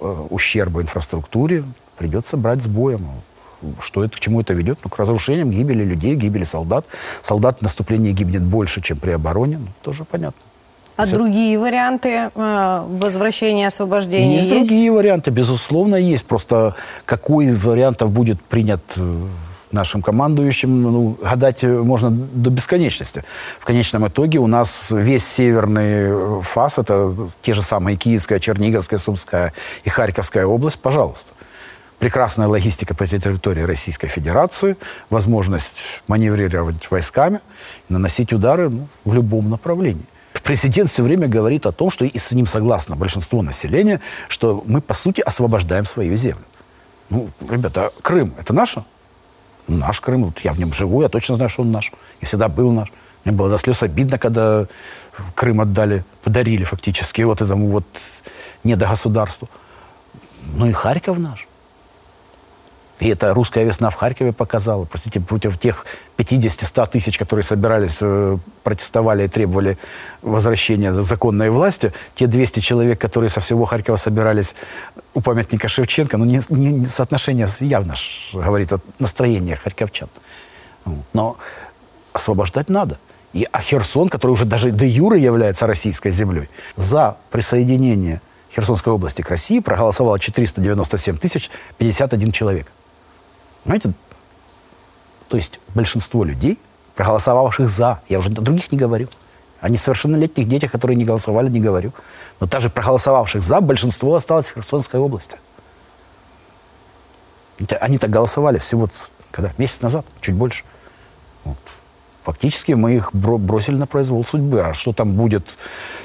э, 0.00 0.26
ущерба 0.28 0.82
инфраструктуре, 0.82 1.64
придется 1.96 2.36
брать 2.36 2.62
с 2.62 2.66
боем. 2.66 3.06
Что 3.80 4.04
это, 4.04 4.16
к 4.16 4.20
чему 4.20 4.40
это 4.40 4.54
ведет? 4.54 4.80
Ну, 4.84 4.90
к 4.90 4.98
разрушениям, 4.98 5.50
гибели 5.50 5.84
людей, 5.84 6.14
гибели 6.14 6.44
солдат. 6.44 6.86
Солдат 7.22 7.58
в 7.60 7.62
наступлении 7.62 8.12
гибнет 8.12 8.42
больше, 8.42 8.80
чем 8.80 8.98
при 8.98 9.10
обороне. 9.12 9.58
Ну, 9.58 9.66
тоже 9.82 10.04
понятно. 10.04 10.40
А 10.96 11.06
Все. 11.06 11.14
другие 11.14 11.58
варианты 11.58 12.30
э, 12.34 12.84
возвращения, 12.86 13.66
освобождения 13.66 14.36
есть? 14.36 14.46
есть? 14.46 14.68
Другие 14.68 14.92
варианты, 14.92 15.30
безусловно, 15.30 15.96
есть. 15.96 16.26
Просто 16.26 16.76
какой 17.06 17.46
из 17.46 17.64
вариантов 17.64 18.10
будет 18.10 18.42
принят 18.42 18.82
э, 18.96 19.26
нашим 19.72 20.02
командующим, 20.02 20.82
ну, 20.82 21.16
гадать 21.20 21.64
можно 21.64 22.10
до 22.10 22.50
бесконечности. 22.50 23.24
В 23.58 23.64
конечном 23.64 24.06
итоге 24.06 24.38
у 24.38 24.46
нас 24.46 24.90
весь 24.90 25.26
северный 25.26 26.42
фас, 26.42 26.78
это 26.78 27.14
те 27.40 27.54
же 27.54 27.62
самые 27.62 27.96
Киевская, 27.96 28.38
Черниговская, 28.38 28.98
Сумская 28.98 29.52
и 29.84 29.88
Харьковская 29.88 30.46
область, 30.46 30.78
пожалуйста. 30.78 31.31
Прекрасная 32.02 32.48
логистика 32.48 32.96
по 32.96 33.06
территории 33.06 33.62
Российской 33.62 34.08
Федерации, 34.08 34.76
возможность 35.08 36.02
маневрировать 36.08 36.90
войсками, 36.90 37.38
наносить 37.88 38.32
удары 38.32 38.70
ну, 38.70 38.88
в 39.04 39.14
любом 39.14 39.48
направлении. 39.48 40.04
Президент 40.42 40.90
все 40.90 41.04
время 41.04 41.28
говорит 41.28 41.64
о 41.64 41.70
том, 41.70 41.90
что 41.90 42.04
и 42.04 42.18
с 42.18 42.32
ним 42.32 42.48
согласно 42.48 42.96
большинство 42.96 43.40
населения, 43.40 44.00
что 44.26 44.64
мы, 44.66 44.80
по 44.80 44.94
сути, 44.94 45.20
освобождаем 45.20 45.84
свою 45.84 46.16
землю. 46.16 46.42
Ну, 47.08 47.28
ребята, 47.48 47.92
Крым– 48.02 48.34
это 48.40 48.52
наше? 48.52 48.82
наш 49.68 50.00
Крым. 50.00 50.24
Вот 50.24 50.40
я 50.40 50.52
в 50.54 50.58
нем 50.58 50.72
живу, 50.72 51.02
я 51.02 51.08
точно 51.08 51.36
знаю, 51.36 51.50
что 51.50 51.62
он 51.62 51.70
наш. 51.70 51.92
И 52.20 52.24
всегда 52.26 52.48
был 52.48 52.72
наш. 52.72 52.88
Мне 53.24 53.32
было 53.32 53.48
до 53.48 53.58
слез 53.58 53.80
обидно, 53.80 54.18
когда 54.18 54.66
Крым 55.36 55.60
отдали, 55.60 56.04
подарили 56.24 56.64
фактически 56.64 57.22
вот 57.22 57.42
этому 57.42 57.68
вот 57.68 57.86
недогосударству. 58.64 59.48
Ну 60.56 60.66
и 60.66 60.72
Харьков 60.72 61.18
наш. 61.18 61.46
И 63.02 63.08
это 63.08 63.34
русская 63.34 63.64
весна 63.64 63.90
в 63.90 63.96
Харькове 63.96 64.32
показала. 64.32 64.84
Простите, 64.84 65.18
против 65.18 65.58
тех 65.58 65.86
50-100 66.18 66.88
тысяч, 66.88 67.18
которые 67.18 67.42
собирались, 67.42 67.98
э, 68.00 68.38
протестовали 68.62 69.24
и 69.24 69.28
требовали 69.28 69.76
возвращения 70.22 70.92
законной 71.02 71.50
власти, 71.50 71.92
те 72.14 72.28
200 72.28 72.60
человек, 72.60 73.00
которые 73.00 73.28
со 73.28 73.40
всего 73.40 73.64
Харькова 73.64 73.96
собирались 73.96 74.54
у 75.14 75.20
памятника 75.20 75.66
Шевченко, 75.66 76.16
ну, 76.16 76.24
не, 76.24 76.40
не, 76.48 76.70
не 76.70 76.86
соотношение 76.86 77.48
явно 77.58 77.94
говорит 78.32 78.72
о 78.72 78.78
настроении 79.00 79.54
харьковчан. 79.54 80.08
Но 81.12 81.38
освобождать 82.12 82.68
надо. 82.68 82.98
И, 83.32 83.48
а 83.50 83.60
Херсон, 83.62 84.10
который 84.10 84.32
уже 84.32 84.44
даже 84.44 84.70
де 84.70 84.86
юре 84.86 85.20
является 85.20 85.66
российской 85.66 86.12
землей, 86.12 86.48
за 86.76 87.16
присоединение 87.32 88.20
Херсонской 88.54 88.92
области 88.92 89.22
к 89.22 89.28
России 89.28 89.58
проголосовало 89.58 90.20
497 90.20 91.16
тысяч 91.16 91.50
51 91.78 92.30
человек. 92.30 92.70
Понимаете? 93.64 93.92
То 95.28 95.36
есть 95.36 95.60
большинство 95.74 96.24
людей, 96.24 96.58
проголосовавших 96.94 97.68
за, 97.68 98.00
я 98.08 98.18
уже 98.18 98.28
о 98.28 98.40
других 98.40 98.70
не 98.72 98.78
говорю, 98.78 99.08
о 99.60 99.68
несовершеннолетних 99.68 100.48
детях, 100.48 100.72
которые 100.72 100.96
не 100.96 101.04
голосовали, 101.04 101.48
не 101.48 101.60
говорю, 101.60 101.92
но 102.40 102.46
даже 102.46 102.68
проголосовавших 102.68 103.42
за, 103.42 103.60
большинство 103.60 104.14
осталось 104.14 104.50
в 104.50 104.54
Херсонской 104.54 105.00
области. 105.00 105.38
Они 107.80 107.98
так 107.98 108.10
голосовали 108.10 108.58
всего 108.58 108.88
когда? 109.30 109.52
Месяц 109.58 109.80
назад, 109.80 110.06
чуть 110.20 110.34
больше. 110.34 110.64
Вот. 111.44 111.56
Фактически 112.24 112.72
мы 112.72 112.94
их 112.94 113.12
бросили 113.14 113.74
на 113.74 113.86
произвол 113.86 114.24
судьбы. 114.24 114.60
А 114.60 114.74
что 114.74 114.92
там 114.92 115.14
будет 115.14 115.46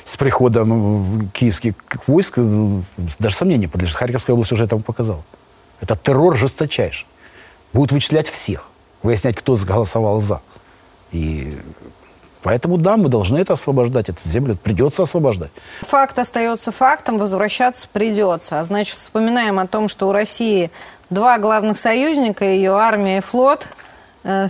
с 0.03 0.17
приходом 0.17 1.29
киевских 1.31 1.75
войск, 2.07 2.39
даже 3.19 3.35
сомнению 3.35 3.69
подлежит. 3.69 3.97
Харьковская 3.97 4.33
область 4.33 4.51
уже 4.51 4.63
этому 4.63 4.81
показала. 4.81 5.23
Это 5.81 5.95
террор 5.95 6.35
жесточайший 6.35 7.07
будут 7.73 7.91
вычислять 7.91 8.27
всех, 8.27 8.69
выяснять, 9.03 9.35
кто 9.35 9.55
голосовал 9.55 10.19
за. 10.21 10.41
И 11.11 11.57
Поэтому, 12.43 12.77
да, 12.77 12.95
мы 12.95 13.09
должны 13.09 13.39
это 13.39 13.53
освобождать, 13.53 14.07
эту 14.07 14.21
землю 14.23 14.55
придется 14.55 15.03
освобождать. 15.03 15.51
Факт 15.81 16.17
остается 16.17 16.71
фактом, 16.71 17.17
возвращаться 17.17 17.89
придется. 17.91 18.59
А 18.59 18.63
значит, 18.63 18.95
вспоминаем 18.95 19.59
о 19.59 19.67
том, 19.67 19.89
что 19.89 20.07
у 20.07 20.13
России 20.13 20.71
два 21.09 21.39
главных 21.39 21.77
союзника, 21.77 22.45
ее 22.45 22.71
армия 22.71 23.17
и 23.17 23.21
флот. 23.21 23.67
Э, 24.23 24.47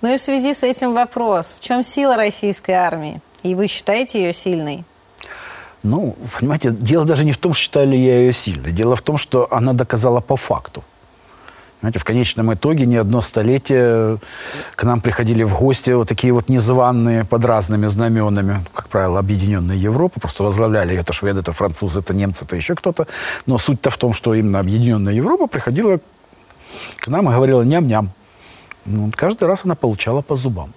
ну 0.00 0.14
и 0.14 0.16
в 0.16 0.20
связи 0.20 0.54
с 0.54 0.62
этим 0.62 0.94
вопрос, 0.94 1.54
в 1.54 1.60
чем 1.60 1.82
сила 1.82 2.16
российской 2.16 2.72
армии? 2.72 3.20
И 3.42 3.54
вы 3.54 3.66
считаете 3.66 4.22
ее 4.22 4.32
сильной? 4.32 4.84
Ну, 5.82 6.16
понимаете, 6.38 6.70
дело 6.70 7.04
даже 7.04 7.26
не 7.26 7.32
в 7.32 7.38
том, 7.38 7.52
считаю 7.52 7.88
ли 7.88 7.98
я 8.02 8.20
ее 8.20 8.32
сильной. 8.32 8.72
Дело 8.72 8.96
в 8.96 9.02
том, 9.02 9.18
что 9.18 9.52
она 9.52 9.74
доказала 9.74 10.20
по 10.20 10.36
факту. 10.36 10.82
Знаете, 11.84 11.98
в 11.98 12.04
конечном 12.04 12.54
итоге 12.54 12.86
не 12.86 12.96
одно 12.96 13.20
столетие 13.20 14.16
к 14.74 14.84
нам 14.84 15.02
приходили 15.02 15.42
в 15.42 15.54
гости 15.54 15.90
вот 15.90 16.08
такие 16.08 16.32
вот 16.32 16.48
незваные 16.48 17.26
под 17.26 17.44
разными 17.44 17.88
знаменами, 17.88 18.64
как 18.72 18.88
правило, 18.88 19.18
объединенная 19.18 19.76
Европа, 19.76 20.18
просто 20.18 20.44
возглавляли 20.44 20.96
это 20.96 21.12
шведы, 21.12 21.40
это 21.40 21.52
французы, 21.52 22.00
это 22.00 22.14
немцы, 22.14 22.46
это 22.46 22.56
еще 22.56 22.74
кто-то. 22.74 23.06
Но 23.44 23.58
суть-то 23.58 23.90
в 23.90 23.98
том, 23.98 24.14
что 24.14 24.32
именно 24.32 24.60
объединенная 24.60 25.12
Европа 25.12 25.46
приходила 25.46 25.98
к 27.00 27.08
нам 27.08 27.28
и 27.28 27.34
говорила 27.34 27.60
ням-ням. 27.60 28.12
Ну, 28.86 29.12
каждый 29.14 29.46
раз 29.46 29.66
она 29.66 29.74
получала 29.74 30.22
по 30.22 30.36
зубам. 30.36 30.72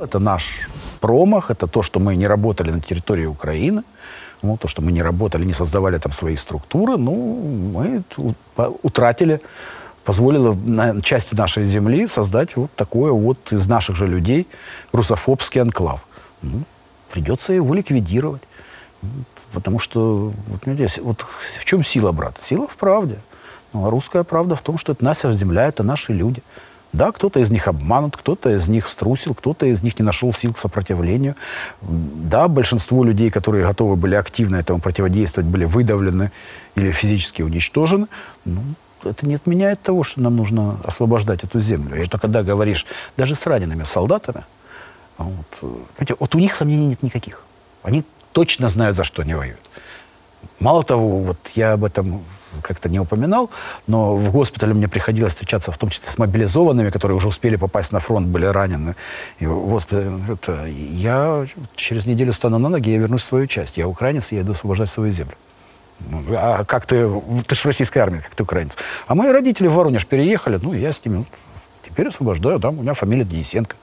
Это 0.00 0.18
наш 0.18 0.70
промах, 0.98 1.50
это 1.50 1.66
то, 1.66 1.82
что 1.82 2.00
мы 2.00 2.16
не 2.16 2.26
работали 2.26 2.70
на 2.70 2.80
территории 2.80 3.26
Украины– 3.26 3.82
ну, 4.42 4.56
то, 4.56 4.68
что 4.68 4.82
мы 4.82 4.92
не 4.92 5.02
работали, 5.02 5.44
не 5.44 5.52
создавали 5.52 5.98
там 5.98 6.12
свои 6.12 6.36
структуры, 6.36 6.96
ну, 6.96 7.14
мы 7.72 8.02
утратили, 8.82 9.40
позволило 10.04 10.54
на 10.54 11.00
части 11.00 11.34
нашей 11.34 11.64
земли 11.64 12.06
создать 12.06 12.56
вот 12.56 12.70
такое 12.74 13.12
вот 13.12 13.52
из 13.52 13.66
наших 13.66 13.96
же 13.96 14.06
людей 14.06 14.46
русофобский 14.92 15.60
анклав. 15.60 16.06
Ну, 16.42 16.62
придется 17.10 17.52
его 17.52 17.74
ликвидировать. 17.74 18.42
Потому 19.52 19.78
что, 19.78 20.32
вот, 20.46 20.98
вот 21.02 21.26
в 21.58 21.64
чем 21.64 21.82
сила, 21.82 22.12
брат? 22.12 22.36
Сила 22.42 22.66
в 22.68 22.76
правде. 22.76 23.18
Ну, 23.72 23.86
а 23.86 23.90
русская 23.90 24.22
правда 24.22 24.56
в 24.56 24.62
том, 24.62 24.78
что 24.78 24.92
это 24.92 25.04
наша 25.04 25.32
земля, 25.32 25.66
это 25.66 25.82
наши 25.82 26.12
люди. 26.12 26.42
Да, 26.92 27.12
кто-то 27.12 27.40
из 27.40 27.50
них 27.50 27.68
обманут, 27.68 28.16
кто-то 28.16 28.50
из 28.50 28.66
них 28.66 28.88
струсил, 28.88 29.34
кто-то 29.34 29.66
из 29.66 29.82
них 29.82 29.98
не 29.98 30.04
нашел 30.04 30.32
сил 30.32 30.54
к 30.54 30.58
сопротивлению. 30.58 31.36
Да, 31.82 32.48
большинство 32.48 33.04
людей, 33.04 33.30
которые 33.30 33.66
готовы 33.66 33.96
были 33.96 34.14
активно 34.14 34.56
этому 34.56 34.80
противодействовать, 34.80 35.48
были 35.50 35.66
выдавлены 35.66 36.32
или 36.76 36.90
физически 36.90 37.42
уничтожены. 37.42 38.06
Ну, 38.46 38.62
это 39.04 39.26
не 39.26 39.34
отменяет 39.34 39.82
того, 39.82 40.02
что 40.02 40.20
нам 40.20 40.36
нужно 40.36 40.78
освобождать 40.82 41.44
эту 41.44 41.60
землю. 41.60 42.00
И 42.00 42.04
что 42.04 42.18
когда 42.18 42.42
говоришь 42.42 42.86
даже 43.16 43.34
с 43.34 43.46
ранеными 43.46 43.84
солдатами, 43.84 44.44
вот, 45.18 45.58
знаете, 45.96 46.16
вот 46.18 46.34
у 46.34 46.38
них 46.38 46.54
сомнений 46.54 46.86
нет 46.86 47.02
никаких. 47.02 47.42
Они 47.82 48.04
точно 48.32 48.68
знают, 48.68 48.96
за 48.96 49.04
что 49.04 49.22
они 49.22 49.34
воюют. 49.34 49.60
Мало 50.58 50.82
того, 50.84 51.20
вот 51.20 51.38
я 51.54 51.72
об 51.72 51.84
этом 51.84 52.24
как-то 52.62 52.88
не 52.88 53.00
упоминал, 53.00 53.50
но 53.86 54.16
в 54.16 54.30
госпитале 54.30 54.74
мне 54.74 54.88
приходилось 54.88 55.32
встречаться 55.34 55.72
в 55.72 55.78
том 55.78 55.90
числе 55.90 56.08
с 56.08 56.18
мобилизованными, 56.18 56.90
которые 56.90 57.16
уже 57.16 57.28
успели 57.28 57.56
попасть 57.56 57.92
на 57.92 58.00
фронт, 58.00 58.28
были 58.28 58.46
ранены. 58.46 58.94
И 59.38 59.46
госпитале 59.46 60.12
это, 60.28 60.66
я 60.66 61.46
через 61.76 62.06
неделю 62.06 62.32
стану 62.32 62.58
на 62.58 62.68
ноги, 62.68 62.90
я 62.90 62.98
вернусь 62.98 63.22
в 63.22 63.24
свою 63.24 63.46
часть. 63.46 63.76
Я 63.76 63.86
украинец, 63.88 64.32
я 64.32 64.40
иду 64.40 64.52
освобождать 64.52 64.90
свою 64.90 65.12
землю. 65.12 65.34
Ну, 66.00 66.22
а 66.36 66.64
как 66.64 66.86
ты, 66.86 67.10
ты 67.46 67.54
же 67.54 67.62
в 67.62 67.66
российской 67.66 67.98
армии, 67.98 68.18
как 68.18 68.34
ты 68.34 68.42
украинец. 68.42 68.76
А 69.06 69.14
мои 69.14 69.30
родители 69.30 69.66
в 69.66 69.74
Воронеж 69.74 70.06
переехали, 70.06 70.58
ну, 70.62 70.72
я 70.72 70.92
с 70.92 71.04
ними, 71.04 71.24
теперь 71.84 72.08
освобождаю, 72.08 72.60
там 72.60 72.78
у 72.78 72.82
меня 72.82 72.94
фамилия 72.94 73.24
Денисенко. 73.24 73.76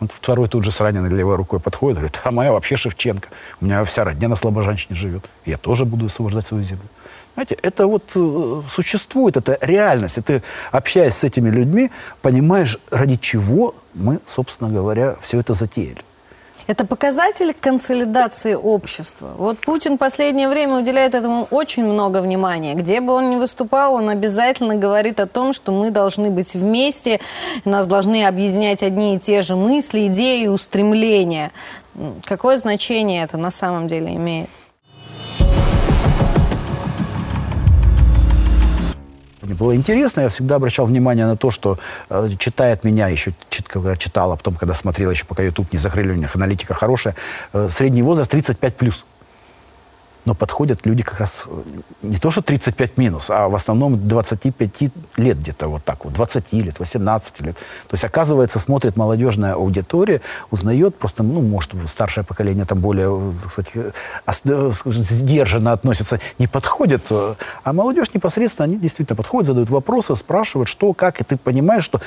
Вот 0.00 0.12
второй 0.12 0.48
тут 0.48 0.64
же 0.64 0.70
с 0.70 0.80
раненой 0.80 1.10
левой 1.10 1.34
рукой 1.34 1.58
подходит, 1.58 1.98
говорит, 1.98 2.20
а 2.22 2.30
моя 2.30 2.52
вообще 2.52 2.76
Шевченко. 2.76 3.28
У 3.60 3.64
меня 3.64 3.84
вся 3.84 4.04
родня 4.04 4.28
на 4.28 4.36
Слобожанщине 4.36 4.94
живет. 4.94 5.28
Я 5.44 5.58
тоже 5.58 5.84
буду 5.84 6.06
освобождать 6.06 6.46
свою 6.46 6.62
землю. 6.62 6.84
Знаете, 7.38 7.56
это 7.62 7.86
вот 7.86 8.02
э, 8.16 8.62
существует, 8.68 9.36
это 9.36 9.58
реальность. 9.60 10.18
И 10.18 10.22
ты, 10.22 10.42
общаясь 10.72 11.14
с 11.14 11.22
этими 11.22 11.50
людьми, 11.50 11.92
понимаешь, 12.20 12.80
ради 12.90 13.14
чего 13.14 13.76
мы, 13.94 14.18
собственно 14.26 14.68
говоря, 14.70 15.14
все 15.20 15.38
это 15.38 15.54
затеяли. 15.54 16.02
Это 16.66 16.84
показатель 16.84 17.54
консолидации 17.54 18.54
общества. 18.54 19.34
Вот 19.38 19.60
Путин 19.60 19.94
в 19.94 19.98
последнее 19.98 20.48
время 20.48 20.78
уделяет 20.78 21.14
этому 21.14 21.46
очень 21.52 21.84
много 21.84 22.20
внимания. 22.20 22.74
Где 22.74 23.00
бы 23.00 23.12
он 23.12 23.30
ни 23.30 23.36
выступал, 23.36 23.94
он 23.94 24.08
обязательно 24.08 24.74
говорит 24.74 25.20
о 25.20 25.26
том, 25.28 25.52
что 25.52 25.70
мы 25.70 25.90
должны 25.92 26.30
быть 26.30 26.54
вместе, 26.56 27.20
нас 27.64 27.86
должны 27.86 28.26
объединять 28.26 28.82
одни 28.82 29.14
и 29.14 29.18
те 29.20 29.42
же 29.42 29.54
мысли, 29.54 30.08
идеи, 30.08 30.48
устремления. 30.48 31.52
Какое 32.24 32.56
значение 32.56 33.22
это 33.22 33.36
на 33.36 33.50
самом 33.50 33.86
деле 33.86 34.16
имеет? 34.16 34.50
Мне 39.48 39.56
было 39.56 39.74
интересно, 39.74 40.20
я 40.20 40.28
всегда 40.28 40.56
обращал 40.56 40.84
внимание 40.84 41.24
на 41.24 41.34
то, 41.34 41.50
что 41.50 41.78
э, 42.10 42.28
читает 42.38 42.84
меня, 42.84 43.08
еще 43.08 43.32
когда 43.66 43.96
читал, 43.96 44.30
а 44.32 44.36
потом, 44.36 44.56
когда 44.56 44.74
смотрел, 44.74 45.10
еще 45.10 45.24
пока 45.24 45.42
YouTube 45.42 45.72
не 45.72 45.78
закрыли, 45.78 46.12
у 46.12 46.16
них 46.16 46.36
аналитика 46.36 46.74
хорошая, 46.74 47.16
э, 47.54 47.68
средний 47.70 48.02
возраст 48.02 48.34
35+. 48.34 48.72
плюс 48.72 49.06
но 50.28 50.34
подходят 50.34 50.84
люди 50.84 51.02
как 51.02 51.20
раз 51.20 51.48
э, 51.48 51.62
не 52.02 52.18
то, 52.18 52.30
что 52.30 52.42
35 52.42 52.98
минус, 52.98 53.30
а 53.30 53.48
в 53.48 53.54
основном 53.54 54.06
25 54.06 54.82
лет 55.16 55.38
где-то 55.38 55.68
вот 55.68 55.84
так 55.84 56.04
вот, 56.04 56.12
20 56.12 56.52
лет, 56.52 56.78
18 56.78 57.40
лет. 57.40 57.56
То 57.56 57.94
есть, 57.94 58.04
оказывается, 58.04 58.58
смотрит 58.58 58.96
молодежная 58.96 59.54
аудитория, 59.54 60.20
узнает 60.50 60.96
просто, 60.96 61.22
ну, 61.22 61.40
может, 61.40 61.72
старшее 61.86 62.24
поколение 62.24 62.66
там 62.66 62.80
более, 62.80 63.32
кстати, 63.46 63.70
э, 64.26 64.70
сдержанно 64.84 65.72
относится, 65.72 66.20
не 66.38 66.46
подходит, 66.46 67.06
э, 67.08 67.34
а 67.64 67.72
молодежь 67.72 68.12
непосредственно, 68.12 68.64
они 68.66 68.76
действительно 68.76 69.16
подходят, 69.16 69.46
задают 69.46 69.70
вопросы, 69.70 70.14
спрашивают, 70.14 70.68
что, 70.68 70.92
как, 70.92 71.22
и 71.22 71.24
ты 71.24 71.38
понимаешь, 71.38 71.84
что 71.84 72.02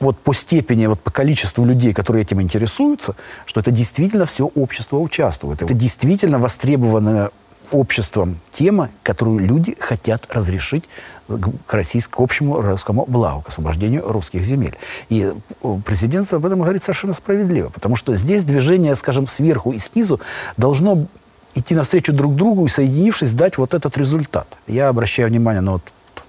вот 0.00 0.18
по 0.18 0.32
степени, 0.32 0.86
вот 0.86 1.00
по 1.00 1.10
количеству 1.10 1.64
людей, 1.64 1.92
которые 1.92 2.22
этим 2.22 2.40
интересуются, 2.40 3.14
что 3.46 3.60
это 3.60 3.70
действительно 3.70 4.26
все 4.26 4.46
общество 4.46 4.98
участвует. 4.98 5.62
Это 5.62 5.74
действительно 5.74 6.38
востребованная 6.38 7.30
обществом 7.72 8.38
тема, 8.52 8.90
которую 9.02 9.40
люди 9.40 9.76
хотят 9.78 10.26
разрешить 10.30 10.84
к, 11.28 11.72
российскому, 11.72 12.16
к 12.16 12.20
общему 12.20 12.60
русскому 12.60 13.04
благу, 13.06 13.42
к 13.42 13.48
освобождению 13.48 14.06
русских 14.06 14.44
земель. 14.44 14.76
И 15.08 15.32
э, 15.62 15.78
президент 15.84 16.32
об 16.32 16.44
этом 16.46 16.60
говорит 16.60 16.82
совершенно 16.82 17.14
справедливо, 17.14 17.70
потому 17.70 17.96
что 17.96 18.14
здесь 18.14 18.44
движение, 18.44 18.94
скажем, 18.96 19.26
сверху 19.26 19.72
и 19.72 19.78
снизу 19.78 20.20
должно 20.56 21.06
идти 21.54 21.74
навстречу 21.74 22.12
друг 22.12 22.34
другу 22.34 22.66
и, 22.66 22.68
соединившись, 22.68 23.32
дать 23.32 23.58
вот 23.58 23.74
этот 23.74 23.96
результат. 23.96 24.48
Я 24.66 24.88
обращаю 24.88 25.28
внимание 25.28 25.60
на 25.60 25.72
вот 25.72 25.82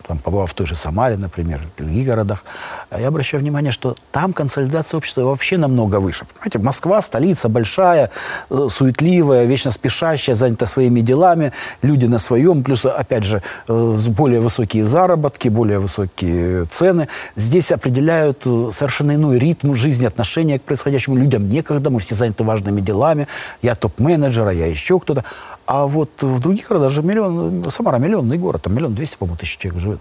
там, 0.08 0.18
побывав 0.18 0.52
в 0.52 0.54
той 0.54 0.68
же 0.68 0.76
Самаре, 0.76 1.18
например, 1.18 1.62
в 1.76 1.78
других 1.78 2.06
городах, 2.08 2.44
а 2.90 3.00
я 3.00 3.08
обращаю 3.08 3.42
внимание, 3.42 3.72
что 3.72 3.96
там 4.12 4.34
консолидация 4.34 4.98
общества 4.98 5.24
вообще 5.24 5.58
намного 5.58 6.00
выше. 6.00 6.26
Понимаете, 6.26 6.60
Москва, 6.60 7.02
столица 7.02 7.50
большая, 7.50 8.12
э, 8.50 8.68
суетливая, 8.70 9.46
вечно 9.46 9.72
спешащая, 9.72 10.36
занята 10.36 10.66
своими 10.66 11.02
делами, 11.02 11.52
люди 11.82 12.06
на 12.06 12.20
своем, 12.20 12.64
плюс, 12.64 12.86
опять 12.86 13.24
же, 13.24 13.42
э, 13.68 13.96
более 14.10 14.40
высокие 14.40 14.84
заработки, 14.84 15.50
более 15.50 15.80
высокие 15.80 16.66
цены. 16.66 17.08
Здесь 17.36 17.72
определяют 17.72 18.44
э, 18.46 18.70
совершенно 18.72 19.16
иной 19.16 19.40
ритм 19.40 19.74
жизни, 19.74 20.06
отношения 20.06 20.60
к 20.60 20.64
происходящему. 20.64 21.16
Людям 21.16 21.50
некогда, 21.50 21.90
мы 21.90 22.00
все 22.00 22.16
заняты 22.16 22.44
важными 22.44 22.82
делами. 22.82 23.28
Я 23.62 23.76
топ-менеджер, 23.76 24.48
а 24.48 24.54
я 24.54 24.68
еще 24.68 25.00
кто-то. 25.00 25.24
А 25.66 25.88
вот 25.88 26.22
в 26.22 26.40
других 26.40 26.68
городах 26.68 26.92
же 26.92 27.02
миллион, 27.02 27.64
Самара 27.72 27.98
миллионный 27.98 28.38
город, 28.38 28.64
там 28.64 28.76
миллион 28.76 28.94
двести, 28.94 29.18
по-моему, 29.18 29.38
тысяч 29.38 29.58
человек 29.58 29.82
живет. 29.82 30.00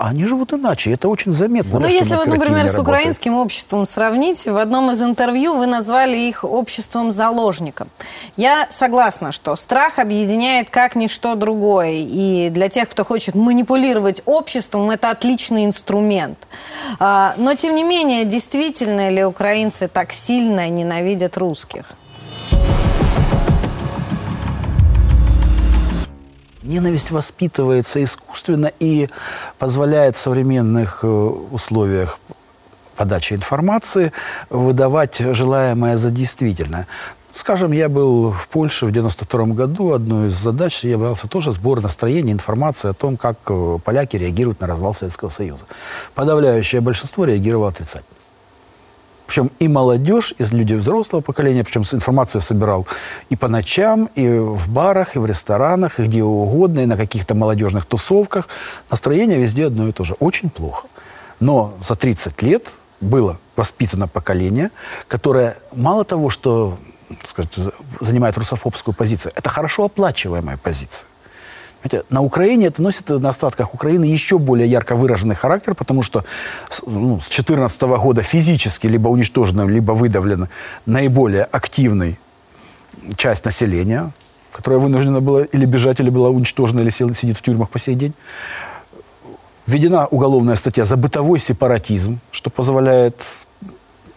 А 0.00 0.08
они 0.08 0.24
живут 0.24 0.54
иначе, 0.54 0.92
это 0.92 1.10
очень 1.10 1.30
заметно. 1.30 1.78
Ну, 1.78 1.86
если 1.86 2.14
вот, 2.14 2.26
например, 2.26 2.66
с 2.68 2.78
украинским 2.78 3.34
обществом 3.34 3.84
сравнить, 3.84 4.46
в 4.46 4.56
одном 4.56 4.90
из 4.90 5.02
интервью 5.02 5.54
вы 5.54 5.66
назвали 5.66 6.16
их 6.16 6.42
обществом-заложником. 6.42 7.88
Я 8.34 8.66
согласна, 8.70 9.30
что 9.30 9.54
страх 9.56 9.98
объединяет 9.98 10.70
как 10.70 10.96
ничто 10.96 11.34
другое. 11.34 11.92
И 11.96 12.48
для 12.48 12.70
тех, 12.70 12.88
кто 12.88 13.04
хочет 13.04 13.34
манипулировать 13.34 14.22
обществом, 14.24 14.90
это 14.90 15.10
отличный 15.10 15.66
инструмент. 15.66 16.48
А, 16.98 17.34
но, 17.36 17.52
тем 17.54 17.74
не 17.74 17.84
менее, 17.84 18.24
действительно 18.24 19.10
ли 19.10 19.22
украинцы 19.22 19.86
так 19.86 20.12
сильно 20.12 20.66
ненавидят 20.70 21.36
русских? 21.36 21.84
Ненависть 26.62 27.10
воспитывается 27.10 28.02
искусственно 28.04 28.70
и 28.80 29.08
позволяет 29.58 30.16
в 30.16 30.20
современных 30.20 31.00
э, 31.02 31.06
условиях 31.06 32.18
подачи 32.96 33.32
информации 33.32 34.12
выдавать 34.50 35.16
желаемое 35.18 35.96
за 35.96 36.10
действительное. 36.10 36.86
Скажем, 37.32 37.72
я 37.72 37.88
был 37.88 38.30
в 38.30 38.48
Польше 38.48 38.84
в 38.84 38.92
92 38.92 39.44
году. 39.46 39.92
Одной 39.92 40.28
из 40.28 40.34
задач 40.34 40.84
я 40.84 40.90
являлся 40.90 41.28
тоже 41.28 41.52
сбор 41.52 41.80
настроения, 41.80 42.32
информации 42.32 42.90
о 42.90 42.92
том, 42.92 43.16
как 43.16 43.38
э, 43.48 43.78
поляки 43.82 44.16
реагируют 44.16 44.60
на 44.60 44.66
развал 44.66 44.92
Советского 44.92 45.30
Союза. 45.30 45.64
Подавляющее 46.14 46.82
большинство 46.82 47.24
реагировало 47.24 47.70
отрицательно. 47.70 48.19
Причем 49.30 49.52
и 49.60 49.68
молодежь, 49.68 50.34
и 50.38 50.44
люди 50.56 50.74
взрослого 50.74 51.20
поколения, 51.20 51.62
причем 51.62 51.82
информацию 51.82 52.40
собирал 52.40 52.88
и 53.28 53.36
по 53.36 53.46
ночам, 53.46 54.10
и 54.16 54.28
в 54.28 54.68
барах, 54.68 55.14
и 55.14 55.20
в 55.20 55.26
ресторанах, 55.26 56.00
и 56.00 56.02
где 56.02 56.24
угодно, 56.24 56.80
и 56.80 56.86
на 56.86 56.96
каких-то 56.96 57.36
молодежных 57.36 57.86
тусовках. 57.86 58.48
Настроение 58.90 59.38
везде 59.38 59.66
одно 59.66 59.86
и 59.86 59.92
то 59.92 60.02
же. 60.02 60.14
Очень 60.14 60.50
плохо. 60.50 60.88
Но 61.38 61.74
за 61.80 61.94
30 61.94 62.42
лет 62.42 62.72
было 63.00 63.38
воспитано 63.54 64.08
поколение, 64.08 64.72
которое 65.06 65.56
мало 65.76 66.04
того, 66.04 66.28
что 66.28 66.76
сказать, 67.24 67.56
занимает 68.00 68.36
русофобскую 68.36 68.96
позицию, 68.96 69.30
это 69.36 69.48
хорошо 69.48 69.84
оплачиваемая 69.84 70.56
позиция. 70.56 71.06
Знаете, 71.82 72.06
на 72.10 72.20
Украине 72.20 72.66
это 72.66 72.82
носит 72.82 73.08
на 73.08 73.28
остатках 73.30 73.74
Украины 73.74 74.04
еще 74.04 74.38
более 74.38 74.68
ярко 74.68 74.96
выраженный 74.96 75.34
характер, 75.34 75.74
потому 75.74 76.02
что 76.02 76.24
ну, 76.86 77.20
с 77.20 77.28
2014 77.28 77.82
года 77.82 78.22
физически 78.22 78.86
либо 78.86 79.08
уничтожена, 79.08 79.66
либо 79.66 79.92
выдавлена 79.92 80.50
наиболее 80.84 81.44
активной 81.44 82.18
часть 83.16 83.46
населения, 83.46 84.12
которая 84.52 84.80
вынуждена 84.80 85.20
была 85.20 85.44
или 85.44 85.64
бежать, 85.64 86.00
или 86.00 86.10
была 86.10 86.28
уничтожена, 86.28 86.80
или 86.80 86.90
сидит 86.90 87.36
в 87.36 87.42
тюрьмах 87.42 87.70
по 87.70 87.78
сей 87.78 87.94
день. 87.94 88.12
Введена 89.66 90.06
уголовная 90.06 90.56
статья 90.56 90.84
за 90.84 90.96
бытовой 90.96 91.38
сепаратизм, 91.38 92.18
что 92.30 92.50
позволяет 92.50 93.22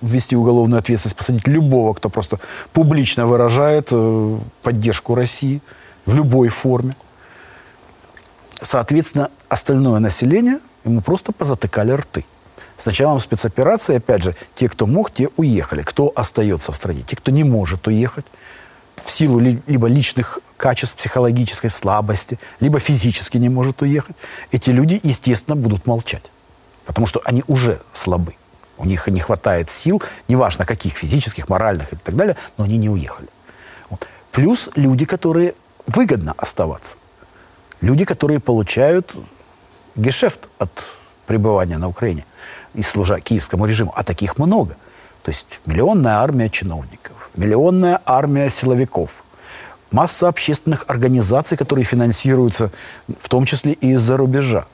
ввести 0.02 0.36
уголовную 0.36 0.80
ответственность, 0.80 1.16
посадить 1.16 1.48
любого, 1.48 1.94
кто 1.94 2.10
просто 2.10 2.40
публично 2.74 3.26
выражает 3.26 3.88
э, 3.92 4.38
поддержку 4.62 5.16
России 5.16 5.62
в 6.06 6.14
любой 6.14 6.50
форме. 6.50 6.94
Соответственно, 8.64 9.30
остальное 9.50 10.00
население 10.00 10.58
ему 10.86 11.02
просто 11.02 11.34
позатыкали 11.34 11.92
рты. 11.92 12.26
С 12.78 12.86
началом 12.86 13.20
спецоперации, 13.20 13.98
опять 13.98 14.24
же, 14.24 14.36
те, 14.56 14.70
кто 14.70 14.88
мог, 14.88 15.12
те 15.12 15.28
уехали. 15.36 15.82
Кто 15.82 16.12
остается 16.16 16.72
в 16.72 16.76
стране? 16.76 17.02
Те, 17.02 17.18
кто 17.18 17.30
не 17.32 17.44
может 17.44 17.86
уехать 17.88 18.26
в 19.04 19.12
силу 19.12 19.40
ли, 19.40 19.62
либо 19.68 19.88
личных 19.88 20.40
качеств, 20.56 20.96
психологической 20.96 21.70
слабости, 21.70 22.40
либо 22.62 22.80
физически 22.80 23.38
не 23.38 23.50
может 23.50 23.82
уехать, 23.82 24.16
эти 24.52 24.70
люди, 24.70 24.98
естественно, 25.04 25.58
будут 25.58 25.86
молчать. 25.86 26.24
Потому 26.86 27.06
что 27.06 27.22
они 27.26 27.44
уже 27.48 27.82
слабы. 27.92 28.36
У 28.78 28.86
них 28.86 29.08
не 29.08 29.20
хватает 29.20 29.70
сил, 29.70 30.02
неважно 30.30 30.66
каких, 30.66 30.94
физических, 30.94 31.50
моральных 31.50 31.92
и 31.92 31.98
так 31.98 32.16
далее, 32.16 32.38
но 32.58 32.64
они 32.64 32.78
не 32.78 32.90
уехали. 32.90 33.28
Вот. 33.90 34.08
Плюс 34.32 34.70
люди, 34.76 35.04
которые 35.04 35.54
выгодно 35.86 36.34
оставаться. 36.38 36.96
Люди, 37.84 38.06
которые 38.06 38.40
получают 38.40 39.14
гешефт 39.98 40.48
от 40.58 40.72
пребывания 41.28 41.78
на 41.78 41.90
Украине 41.90 42.26
и 42.74 42.82
служа 42.82 43.20
киевскому 43.20 43.66
режиму. 43.66 43.92
А 43.94 44.04
таких 44.04 44.38
много. 44.38 44.78
То 45.22 45.32
есть 45.32 45.60
миллионная 45.66 46.14
армия 46.14 46.50
чиновников, 46.50 47.30
миллионная 47.36 48.00
армия 48.06 48.50
силовиков, 48.50 49.26
масса 49.92 50.30
общественных 50.30 50.86
организаций, 50.88 51.58
которые 51.58 51.84
финансируются 51.84 52.72
в 53.20 53.28
том 53.28 53.44
числе 53.44 53.74
и 53.74 53.92
из-за 53.92 54.16
рубежа. 54.16 54.66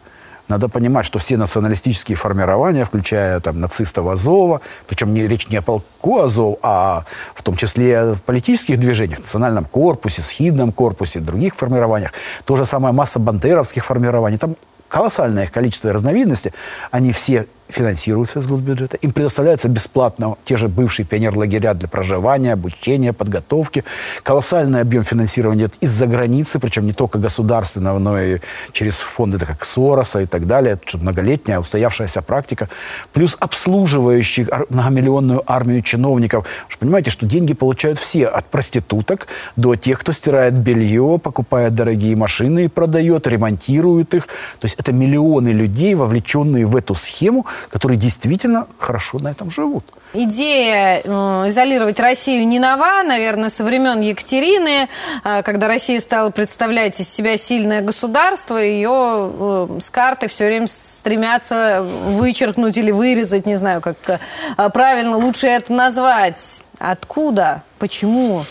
Надо 0.49 0.67
понимать, 0.67 1.05
что 1.05 1.19
все 1.19 1.37
националистические 1.37 2.17
формирования, 2.17 2.83
включая 2.83 3.39
там, 3.39 3.59
нацистов 3.59 4.07
Азова, 4.07 4.61
причем 4.87 5.13
не, 5.13 5.27
речь 5.27 5.47
не 5.47 5.57
о 5.57 5.61
полку 5.61 6.19
Азов, 6.19 6.57
а 6.63 7.05
в 7.35 7.43
том 7.43 7.55
числе 7.55 7.99
о 7.99 8.15
политических 8.25 8.79
движениях, 8.79 9.19
национальном 9.19 9.65
корпусе, 9.65 10.23
схидном 10.23 10.71
корпусе, 10.71 11.19
других 11.19 11.55
формированиях, 11.55 12.13
то 12.45 12.55
же 12.55 12.65
самое 12.65 12.93
масса 12.93 13.19
бандеровских 13.19 13.85
формирований. 13.85 14.39
Там 14.39 14.55
колоссальное 14.87 15.45
количество 15.47 15.93
разновидностей, 15.93 16.51
они 16.89 17.13
все 17.13 17.45
финансируются 17.69 18.39
из 18.39 18.47
госбюджета. 18.47 18.97
Им 18.97 19.11
предоставляются 19.11 19.69
бесплатно 19.69 20.35
те 20.43 20.57
же 20.57 20.67
бывшие 20.67 21.05
пионерлагеря 21.05 21.73
для 21.73 21.87
проживания, 21.87 22.53
обучения, 22.53 23.13
подготовки. 23.13 23.83
Колоссальный 24.23 24.81
объем 24.81 25.03
финансирования 25.03 25.69
из-за 25.79 26.07
границы, 26.07 26.59
причем 26.59 26.85
не 26.85 26.93
только 26.93 27.19
государственного, 27.19 27.99
но 27.99 28.19
и 28.19 28.39
через 28.71 28.99
фонды 28.99 29.37
так 29.37 29.49
как 29.49 29.65
Сороса 29.65 30.21
и 30.21 30.25
так 30.25 30.47
далее. 30.47 30.73
Это 30.73 30.97
многолетняя 30.97 31.59
устоявшаяся 31.59 32.21
практика. 32.21 32.69
Плюс 33.13 33.37
обслуживающих 33.39 34.49
многомиллионную 34.69 35.43
армию 35.45 35.81
чиновников. 35.83 36.45
Вы 36.69 36.75
понимаете, 36.79 37.11
что 37.11 37.25
деньги 37.25 37.53
получают 37.53 37.99
все, 37.99 38.27
от 38.27 38.49
проституток 38.49 39.27
до 39.55 39.75
тех, 39.75 39.99
кто 39.99 40.11
стирает 40.11 40.55
белье, 40.55 41.19
покупает 41.21 41.75
дорогие 41.75 42.15
машины 42.15 42.65
и 42.65 42.67
продает, 42.67 43.27
ремонтирует 43.27 44.13
их. 44.13 44.27
То 44.59 44.65
есть 44.65 44.75
это 44.79 44.91
миллионы 44.91 45.49
людей, 45.49 45.93
вовлеченные 45.95 46.65
в 46.65 46.75
эту 46.75 46.95
схему, 46.95 47.45
которые 47.69 47.97
действительно 47.97 48.67
хорошо 48.77 49.19
на 49.19 49.29
этом 49.29 49.51
живут. 49.51 49.85
Идея 50.13 51.01
э, 51.03 51.09
изолировать 51.47 51.99
Россию 51.99 52.47
не 52.47 52.57
нова, 52.57 53.03
наверное, 53.03 53.49
со 53.49 53.63
времен 53.63 54.01
Екатерины, 54.01 54.89
э, 55.23 55.43
когда 55.43 55.67
Россия 55.67 55.99
стала 55.99 56.31
представлять 56.31 56.99
из 56.99 57.07
себя 57.07 57.37
сильное 57.37 57.81
государство, 57.81 58.57
ее 58.57 58.89
э, 58.91 59.77
с 59.79 59.89
карты 59.91 60.27
все 60.27 60.47
время 60.47 60.65
стремятся 60.67 61.85
вычеркнуть 62.07 62.77
или 62.77 62.91
вырезать, 62.91 63.45
не 63.45 63.55
знаю, 63.55 63.81
как 63.81 63.97
э, 64.09 64.69
правильно 64.69 65.17
лучше 65.17 65.47
это 65.47 65.73
назвать. 65.73 66.63
Откуда? 66.79 67.61
Почему? 67.77 68.45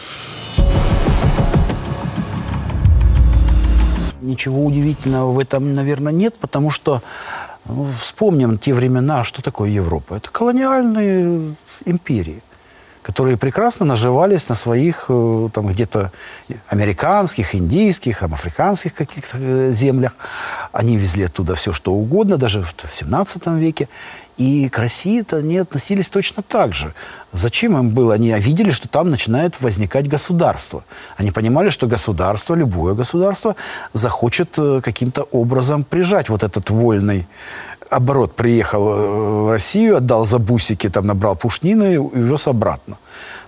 Ничего 4.20 4.64
удивительного 4.64 5.32
в 5.32 5.38
этом, 5.38 5.72
наверное, 5.72 6.12
нет, 6.12 6.36
потому 6.38 6.70
что 6.70 7.02
вспомним 8.00 8.58
те 8.58 8.74
времена, 8.74 9.24
что 9.24 9.42
такое 9.42 9.70
Европа. 9.70 10.16
Это 10.16 10.30
колониальные 10.30 11.54
империи, 11.84 12.42
которые 13.02 13.36
прекрасно 13.36 13.86
наживались 13.86 14.48
на 14.48 14.54
своих 14.54 15.06
э, 15.08 15.48
там 15.52 15.66
где-то 15.68 16.10
американских, 16.68 17.54
индийских, 17.54 18.20
там, 18.20 18.34
африканских 18.34 18.94
каких-то 18.94 19.38
э, 19.40 19.72
землях. 19.72 20.12
Они 20.72 20.96
везли 20.96 21.24
оттуда 21.24 21.54
все, 21.54 21.72
что 21.72 21.92
угодно, 21.92 22.36
даже 22.36 22.62
в 22.62 22.94
17 22.94 23.46
веке. 23.46 23.88
И 24.38 24.68
к 24.68 24.78
России-то 24.78 25.38
они 25.38 25.58
относились 25.58 26.08
точно 26.08 26.42
так 26.44 26.72
же. 26.72 26.94
Зачем 27.32 27.76
им 27.76 27.90
было? 27.90 28.14
Они 28.14 28.32
видели, 28.38 28.70
что 28.70 28.88
там 28.88 29.10
начинает 29.10 29.60
возникать 29.60 30.08
государство. 30.08 30.84
Они 31.16 31.32
понимали, 31.32 31.70
что 31.70 31.88
государство, 31.88 32.54
любое 32.54 32.94
государство, 32.94 33.56
захочет 33.92 34.58
э, 34.58 34.80
каким-то 34.82 35.24
образом 35.32 35.84
прижать 35.84 36.28
вот 36.28 36.44
этот 36.44 36.70
вольный 36.70 37.26
оборот. 37.90 38.36
Приехал 38.36 38.88
э, 38.88 39.44
в 39.46 39.50
Россию, 39.50 39.96
отдал 39.96 40.24
за 40.24 40.38
бусики, 40.38 40.88
там 40.88 41.06
набрал 41.06 41.34
пушнины 41.34 41.94
и 41.94 41.96
увез 41.96 42.46
обратно. 42.46 42.96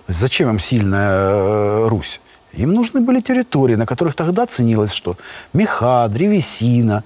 Зачем 0.09 0.49
им 0.49 0.59
сильная 0.59 1.09
э, 1.09 1.87
Русь? 1.87 2.19
Им 2.53 2.73
нужны 2.73 2.99
были 2.99 3.21
территории, 3.21 3.75
на 3.75 3.85
которых 3.85 4.13
тогда 4.13 4.45
ценилось 4.45 4.91
что? 4.91 5.15
Меха, 5.53 6.07
древесина, 6.09 7.03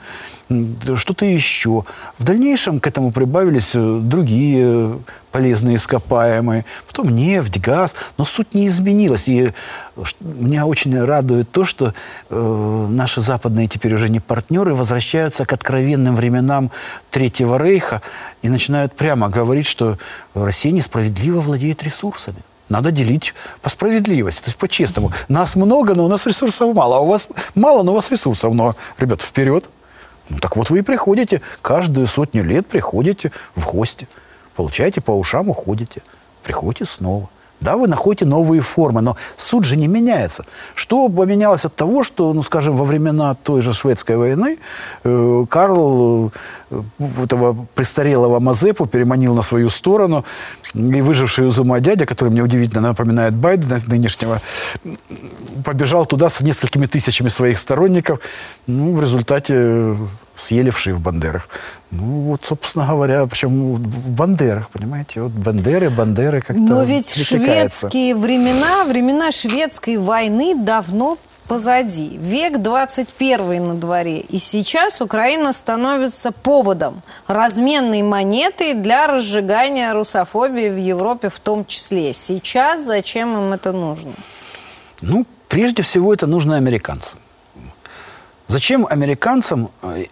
что-то 0.95 1.25
еще. 1.25 1.85
В 2.17 2.23
дальнейшем 2.23 2.79
к 2.79 2.87
этому 2.87 3.11
прибавились 3.11 3.71
э, 3.75 3.99
другие 4.01 4.99
полезные 5.31 5.75
ископаемые, 5.75 6.65
потом 6.87 7.09
нефть, 7.09 7.59
газ, 7.59 7.95
но 8.17 8.25
суть 8.25 8.53
не 8.53 8.67
изменилась. 8.67 9.27
И 9.27 9.53
меня 10.21 10.65
очень 10.65 10.97
радует 10.97 11.51
то, 11.51 11.63
что 11.63 11.93
э, 12.29 12.87
наши 12.89 13.21
западные 13.21 13.67
теперь 13.67 13.93
уже 13.93 14.09
не 14.09 14.19
партнеры 14.19 14.73
возвращаются 14.73 15.45
к 15.45 15.53
откровенным 15.53 16.15
временам 16.15 16.71
Третьего 17.11 17.57
Рейха 17.57 18.01
и 18.41 18.49
начинают 18.49 18.95
прямо 18.95 19.29
говорить, 19.29 19.67
что 19.67 19.99
Россия 20.33 20.71
несправедливо 20.71 21.39
владеет 21.41 21.83
ресурсами. 21.83 22.39
Надо 22.69 22.91
делить 22.91 23.33
по 23.61 23.69
справедливости, 23.69 24.41
то 24.41 24.47
есть 24.47 24.57
по-честному. 24.57 25.11
Нас 25.27 25.55
много, 25.55 25.93
но 25.93 26.05
у 26.05 26.07
нас 26.07 26.25
ресурсов 26.25 26.75
мало. 26.75 26.97
А 26.97 26.99
у 26.99 27.07
вас 27.07 27.27
мало, 27.53 27.83
но 27.83 27.91
у 27.91 27.95
вас 27.95 28.09
ресурсов 28.09 28.53
много. 28.53 28.75
Ребят, 28.97 29.21
вперед. 29.21 29.69
Ну, 30.29 30.39
так 30.39 30.55
вот 30.55 30.71
вы 30.71 30.79
и 30.79 30.81
приходите, 30.81 31.41
каждую 31.61 32.07
сотню 32.07 32.43
лет 32.43 32.65
приходите 32.65 33.31
в 33.55 33.67
гости. 33.67 34.07
Получаете 34.55 35.01
по 35.01 35.11
ушам, 35.11 35.49
уходите. 35.49 36.01
Приходите 36.43 36.85
снова. 36.85 37.29
Да, 37.61 37.77
вы 37.77 37.87
находите 37.87 38.25
новые 38.25 38.61
формы, 38.61 39.01
но 39.01 39.15
суть 39.37 39.65
же 39.65 39.77
не 39.77 39.87
меняется. 39.87 40.45
Что 40.75 41.09
поменялось 41.09 41.65
от 41.65 41.75
того, 41.75 42.03
что, 42.03 42.33
ну, 42.33 42.41
скажем, 42.41 42.75
во 42.75 42.85
времена 42.85 43.33
той 43.33 43.61
же 43.61 43.73
шведской 43.73 44.17
войны 44.17 44.57
э, 45.03 45.45
Карл 45.49 46.31
э, 46.69 46.81
этого 47.23 47.65
престарелого 47.73 48.39
Мазепу 48.39 48.85
переманил 48.85 49.33
на 49.33 49.41
свою 49.41 49.69
сторону, 49.69 50.25
и 50.73 51.01
выживший 51.01 51.47
из 51.47 51.57
ума 51.57 51.79
дядя, 51.79 52.05
который 52.05 52.29
мне 52.29 52.43
удивительно 52.43 52.81
напоминает 52.81 53.33
Байдена 53.33 53.79
нынешнего, 53.87 54.41
побежал 55.63 56.05
туда 56.05 56.29
с 56.29 56.41
несколькими 56.41 56.87
тысячами 56.87 57.29
своих 57.29 57.57
сторонников. 57.57 58.19
Ну, 58.67 58.95
в 58.95 59.01
результате 59.01 59.95
съели 60.35 60.69
вши 60.69 60.93
в 60.93 60.99
Бандерах. 60.99 61.49
Ну, 61.91 62.03
вот, 62.03 62.41
собственно 62.43 62.85
говоря, 62.87 63.25
причем 63.25 63.75
в 63.75 64.11
Бандерах, 64.11 64.69
понимаете? 64.69 65.21
Вот 65.21 65.31
Бандеры, 65.31 65.89
Бандеры 65.89 66.41
как-то 66.41 66.61
Но 66.61 66.83
ведь 66.83 67.13
шведские 67.13 68.15
времена, 68.15 68.83
времена 68.83 69.31
шведской 69.31 69.97
войны 69.97 70.55
давно 70.55 71.17
позади. 71.47 72.17
Век 72.17 72.61
21 72.61 73.67
на 73.67 73.75
дворе. 73.75 74.19
И 74.19 74.37
сейчас 74.37 75.01
Украина 75.01 75.53
становится 75.53 76.31
поводом, 76.31 77.01
разменной 77.27 78.01
монетой 78.01 78.73
для 78.73 79.07
разжигания 79.07 79.93
русофобии 79.93 80.69
в 80.69 80.77
Европе 80.77 81.29
в 81.29 81.39
том 81.39 81.65
числе. 81.65 82.13
Сейчас 82.13 82.83
зачем 82.85 83.37
им 83.37 83.53
это 83.53 83.71
нужно? 83.71 84.13
Ну, 85.01 85.25
прежде 85.47 85.81
всего, 85.81 86.13
это 86.13 86.27
нужно 86.27 86.57
американцам. 86.57 87.19
Зачем 88.47 88.85
американцам 88.87 89.69
э, 89.81 90.05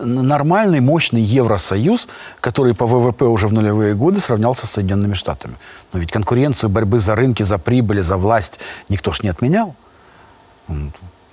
нормальный, 0.00 0.80
мощный 0.80 1.20
Евросоюз, 1.20 2.08
который 2.40 2.72
по 2.74 2.86
ВВП 2.86 3.24
уже 3.24 3.48
в 3.48 3.52
нулевые 3.52 3.94
годы 3.94 4.20
сравнялся 4.20 4.66
с 4.66 4.70
Соединенными 4.70 5.14
Штатами? 5.14 5.56
Но 5.92 5.98
ведь 5.98 6.12
конкуренцию 6.12 6.70
борьбы 6.70 7.00
за 7.00 7.16
рынки, 7.16 7.42
за 7.42 7.58
прибыли, 7.58 8.00
за 8.00 8.16
власть 8.16 8.60
никто 8.88 9.12
ж 9.12 9.22
не 9.22 9.28
отменял. 9.28 9.74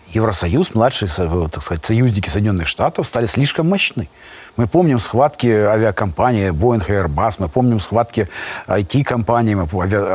Евросоюз, 0.07 0.73
младшие, 0.73 1.09
э, 1.15 1.47
так 1.51 1.61
сказать, 1.61 1.85
союзники 1.85 2.27
Соединенных 2.27 2.67
Штатов 2.67 3.05
стали 3.05 3.27
слишком 3.27 3.69
мощны. 3.69 4.09
Мы 4.57 4.65
помним 4.65 4.97
схватки 4.97 5.47
авиакомпаний 5.47 6.49
Boeing 6.49 6.83
и 6.87 6.91
Airbus, 6.91 7.35
мы 7.37 7.49
помним 7.49 7.79
схватки 7.79 8.27
IT-компаний, 8.67 9.55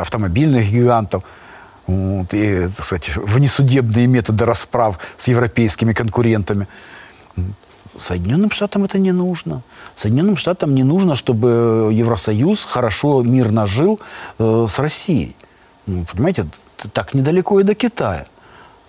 автомобильных 0.00 0.68
гигантов– 0.70 1.22
вот, 1.86 2.34
и, 2.34 2.68
так 2.76 2.84
сказать, 2.84 3.16
внесудебные 3.16 4.06
методы 4.06 4.44
расправ 4.44 4.98
с 5.16 5.28
европейскими 5.28 5.92
конкурентами. 5.92 6.66
Соединенным 7.98 8.50
Штатам 8.50 8.84
это 8.84 8.98
не 8.98 9.12
нужно. 9.12 9.62
Соединенным 9.94 10.36
Штатам 10.36 10.74
не 10.74 10.82
нужно, 10.82 11.14
чтобы 11.14 11.90
Евросоюз 11.92 12.64
хорошо, 12.64 13.22
мирно 13.22 13.66
жил 13.66 14.00
э, 14.38 14.66
с 14.68 14.78
Россией. 14.78 15.34
Ну, 15.86 16.04
понимаете, 16.04 16.46
так 16.92 17.14
недалеко 17.14 17.60
и 17.60 17.62
до 17.62 17.74
Китая, 17.74 18.26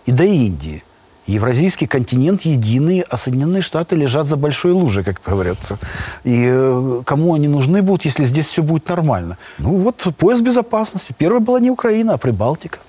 и 0.06 0.12
до 0.12 0.24
Индии. 0.24 0.84
Евразийский 1.28 1.88
континент 1.88 2.44
единый, 2.44 3.02
а 3.02 3.18
Соединенные 3.18 3.62
Штаты 3.62 3.98
лежат 3.98 4.28
за 4.28 4.38
большой 4.38 4.72
лужей, 4.72 5.04
как 5.04 5.22
говорится. 5.26 5.78
И 6.24 6.48
э, 6.50 7.02
кому 7.06 7.34
они 7.34 7.50
нужны 7.50 7.82
будут, 7.82 8.06
если 8.06 8.24
здесь 8.24 8.48
все 8.48 8.64
будет 8.64 8.88
нормально? 8.90 9.38
Ну 9.58 9.76
вот 9.76 10.08
пояс 10.18 10.42
безопасности. 10.42 11.14
Первая 11.18 11.42
была 11.42 11.60
не 11.60 11.70
Украина, 11.70 12.14
а 12.14 12.18
Прибалтика. 12.18 12.80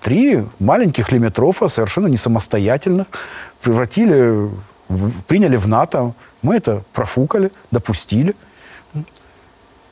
Три 0.00 0.46
маленьких 0.58 1.12
лимитрофа, 1.12 1.68
совершенно 1.68 2.06
не 2.06 2.16
самостоятельных, 2.16 3.06
превратили, 3.60 4.50
приняли 5.26 5.56
в 5.56 5.68
НАТО. 5.68 6.14
Мы 6.42 6.56
это 6.56 6.82
профукали, 6.92 7.52
допустили. 7.70 8.34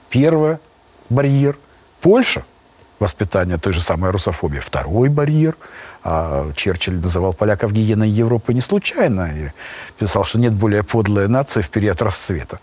Первое– 0.08 0.60
барьер. 1.10 1.58
Польша– 2.00 2.44
воспитания 2.98 3.58
той 3.58 3.72
же 3.72 3.82
самой 3.82 4.10
русофобии. 4.10 4.60
Второй 4.60 5.08
барьер. 5.08 5.56
А 6.04 6.52
Черчилль 6.54 7.00
называл 7.00 7.32
поляков 7.32 7.72
гиеной 7.72 8.08
Европы 8.08 8.54
не 8.54 8.60
случайно. 8.60 9.30
И 9.34 9.50
писал, 9.98 10.24
что 10.24 10.38
нет 10.38 10.54
более 10.54 10.82
подлой 10.82 11.28
нации 11.28 11.60
в 11.60 11.70
период 11.70 12.00
расцвета. 12.02 12.60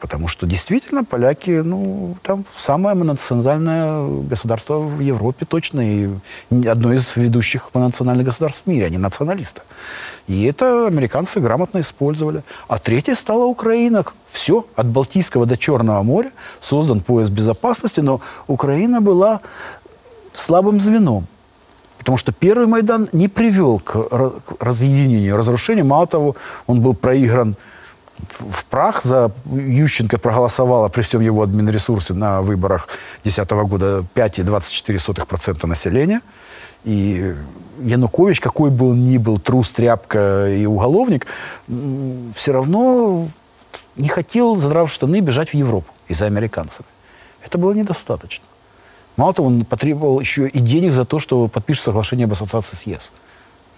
Потому 0.00 0.28
что 0.28 0.46
действительно 0.46 1.04
поляки, 1.04 1.62
ну, 1.64 2.16
там 2.22 2.44
самое 2.56 2.96
мононациональное 2.96 4.22
государство 4.22 4.78
в 4.78 5.00
Европе 5.00 5.46
точно, 5.46 5.80
и 5.80 6.10
одно 6.66 6.92
из 6.92 7.16
ведущих 7.16 7.70
мононациональных 7.72 8.26
государств 8.26 8.64
в 8.64 8.66
мире, 8.68 8.86
они 8.86 8.98
националисты. 8.98 9.62
И 10.26 10.44
это 10.44 10.86
американцы 10.86 11.40
грамотно 11.40 11.80
использовали. 11.80 12.42
А 12.66 12.78
третье 12.78 13.14
стала 13.14 13.44
Украина. 13.44 14.04
Все, 14.30 14.66
от 14.76 14.86
Балтийского 14.86 15.46
до 15.46 15.56
Черного 15.56 16.02
моря 16.02 16.32
создан 16.60 17.00
пояс 17.00 17.30
безопасности, 17.30 18.00
но 18.00 18.20
Украина 18.46 19.00
была 19.00 19.40
слабым 20.34 20.80
звеном. 20.80 21.26
Потому 21.98 22.16
что 22.16 22.32
первый 22.32 22.66
Майдан 22.66 23.08
не 23.12 23.28
привел 23.28 23.80
к 23.80 23.96
разъединению, 24.60 25.36
разрушению. 25.36 25.84
Мало 25.84 26.06
того, 26.06 26.36
он 26.66 26.80
был 26.80 26.94
проигран 26.94 27.54
в 28.30 28.64
прах. 28.66 29.02
За 29.02 29.30
Ющенко 29.46 30.18
проголосовало 30.18 30.88
при 30.88 31.02
всем 31.02 31.20
его 31.20 31.42
админресурсе 31.42 32.14
на 32.14 32.40
выборах 32.42 32.88
2010 33.24 33.50
года 33.68 34.04
5,24% 34.14 35.66
населения. 35.66 36.20
И 36.84 37.34
Янукович, 37.80 38.40
какой 38.40 38.70
бы 38.70 38.90
он 38.90 39.04
ни 39.04 39.18
был 39.18 39.38
трус, 39.38 39.70
тряпка 39.70 40.48
и 40.48 40.66
уголовник, 40.66 41.26
все 42.34 42.52
равно 42.52 43.28
не 43.96 44.08
хотел, 44.08 44.56
задрав 44.56 44.90
штаны, 44.90 45.20
бежать 45.20 45.50
в 45.50 45.54
Европу 45.54 45.92
из-за 46.06 46.26
американцев. 46.26 46.86
Это 47.44 47.58
было 47.58 47.72
недостаточно. 47.72 48.44
Мало 49.18 49.34
того, 49.34 49.48
он 49.48 49.66
потребовал 49.66 50.18
еще 50.20 50.48
и 50.48 50.58
денег 50.58 50.92
за 50.94 51.04
то, 51.04 51.18
что 51.18 51.48
подпишет 51.48 51.84
соглашение 51.84 52.24
об 52.24 52.32
ассоциации 52.32 52.76
с 52.76 52.82
ЕС. 52.84 53.12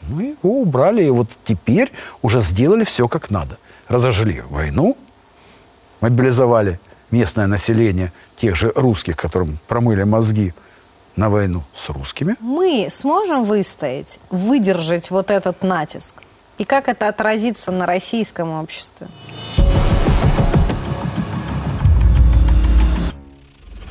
Ну, 0.03 0.21
его 0.21 0.61
убрали, 0.63 1.03
и 1.03 1.11
вот 1.11 1.29
теперь 1.45 1.91
уже 2.23 2.41
сделали 2.41 2.85
все 2.85 3.09
как 3.09 3.31
надо– 3.31 3.59
разожгли 3.91 4.43
войну, 4.49 4.97
мобилизовали 6.01 6.81
местное 7.11 7.47
население, 7.47 8.13
тех 8.37 8.55
же 8.57 8.73
русских, 8.75 9.17
которым 9.17 9.59
промыли 9.67 10.05
мозги 10.05 10.55
на 11.17 11.29
войну 11.29 11.65
с 11.75 11.89
русскими. 11.91 12.37
Мы 12.41 12.87
сможем 12.89 13.43
выстоять, 13.43 14.21
выдержать 14.31 15.11
вот 15.11 15.31
этот 15.31 15.63
натиск? 15.65 16.23
И 16.57 16.65
как 16.65 16.89
это 16.89 17.09
отразится 17.09 17.73
на 17.73 17.87
российском 17.87 18.51
обществе? 18.51 19.09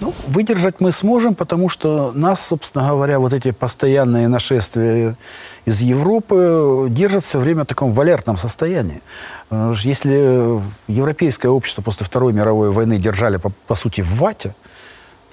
Ну, 0.10 0.16
выдержать 0.28 0.82
мы 0.82 0.92
сможем, 0.92 1.36
потому 1.36 1.70
что 1.70 2.12
нас, 2.16 2.48
собственно 2.48 2.90
говоря, 2.90 3.20
вот 3.20 3.32
эти 3.32 3.52
постоянные 3.52 4.28
нашествия 4.28 5.16
из 5.66 5.82
Европы 5.82 6.88
держат 6.90 7.24
все 7.24 7.38
время 7.38 7.64
в 7.64 7.68
таком 7.68 7.92
валертном 7.94 8.36
состоянии. 8.36 9.02
Если 9.52 10.60
европейское 10.88 11.52
общество 11.52 11.84
после 11.84 12.08
Второй 12.08 12.34
мировой 12.34 12.72
войны 12.72 12.98
держали, 12.98 13.38
по, 13.38 13.52
по 13.68 13.76
сути, 13.76 14.02
в 14.02 14.16
вате, 14.16 14.56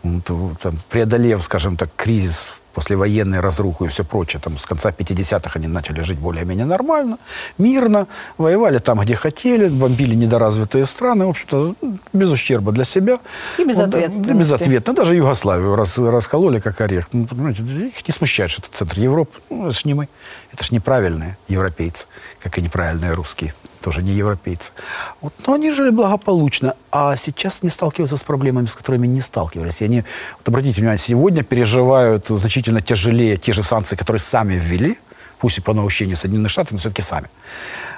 то, 0.02 0.52
там, 0.60 0.74
преодолев, 0.90 1.42
скажем 1.42 1.78
так, 1.78 1.88
кризис 1.96 2.52
послевоенной 2.76 3.40
разруху 3.40 3.86
и 3.86 3.88
все 3.88 4.04
прочее, 4.04 4.38
там, 4.44 4.58
с 4.58 4.66
конца 4.66 4.90
50-х 4.90 5.52
они 5.54 5.66
начали 5.66 6.02
жить 6.02 6.18
более-менее 6.18 6.66
нормально, 6.66 7.18
мирно, 7.56 8.06
воевали 8.36 8.78
там, 8.80 9.00
где 9.00 9.16
хотели, 9.16 9.68
бомбили 9.68 10.14
недоразвитые 10.14 10.84
страны, 10.84 11.24
в 11.24 11.30
общем-то, 11.30 11.74
без 12.12 12.30
ущерба 12.30 12.72
для 12.72 12.84
себя. 12.84 13.18
И 13.58 13.64
без 13.64 13.78
вот, 13.78 13.94
безответно. 14.34 14.92
Даже 14.92 15.14
Югославию 15.14 15.74
раз, 15.74 15.96
раскололи, 15.96 16.60
как 16.60 16.78
орех. 16.82 17.08
Ну, 17.12 17.26
понимаете, 17.26 17.62
их 17.62 18.06
не 18.06 18.12
смущает, 18.12 18.50
что 18.50 18.60
это 18.60 18.70
центр 18.76 19.00
Европы. 19.00 19.38
Ну, 19.48 19.68
это 19.68 19.78
ж 19.78 19.86
не 19.86 19.94
мы. 19.94 20.08
Это 20.52 20.62
ж 20.62 20.70
неправильные 20.70 21.38
европейцы, 21.48 22.06
как 22.42 22.58
и 22.58 22.62
неправильные 22.62 23.14
русские 23.14 23.54
тоже 23.86 24.02
не 24.02 24.10
европейцы. 24.10 24.72
Вот, 25.20 25.32
но 25.46 25.54
они 25.54 25.70
жили 25.70 25.90
благополучно, 25.90 26.74
а 26.90 27.14
сейчас 27.14 27.62
не 27.62 27.68
сталкиваются 27.68 28.16
с 28.16 28.24
проблемами, 28.24 28.66
с 28.66 28.74
которыми 28.74 29.06
не 29.06 29.20
сталкивались. 29.20 29.80
И 29.80 29.84
они, 29.84 30.02
вот 30.38 30.48
обратите 30.48 30.80
внимание, 30.80 30.98
сегодня 30.98 31.44
переживают 31.44 32.26
значительно 32.26 32.80
тяжелее 32.80 33.36
те 33.36 33.52
же 33.52 33.62
санкции, 33.62 33.94
которые 33.94 34.18
сами 34.18 34.54
ввели, 34.54 34.98
пусть 35.38 35.58
и 35.58 35.60
по 35.60 35.72
наущению 35.72 36.16
Соединенных 36.16 36.50
Штатов, 36.50 36.72
но 36.72 36.78
все-таки 36.78 37.02
сами, 37.02 37.28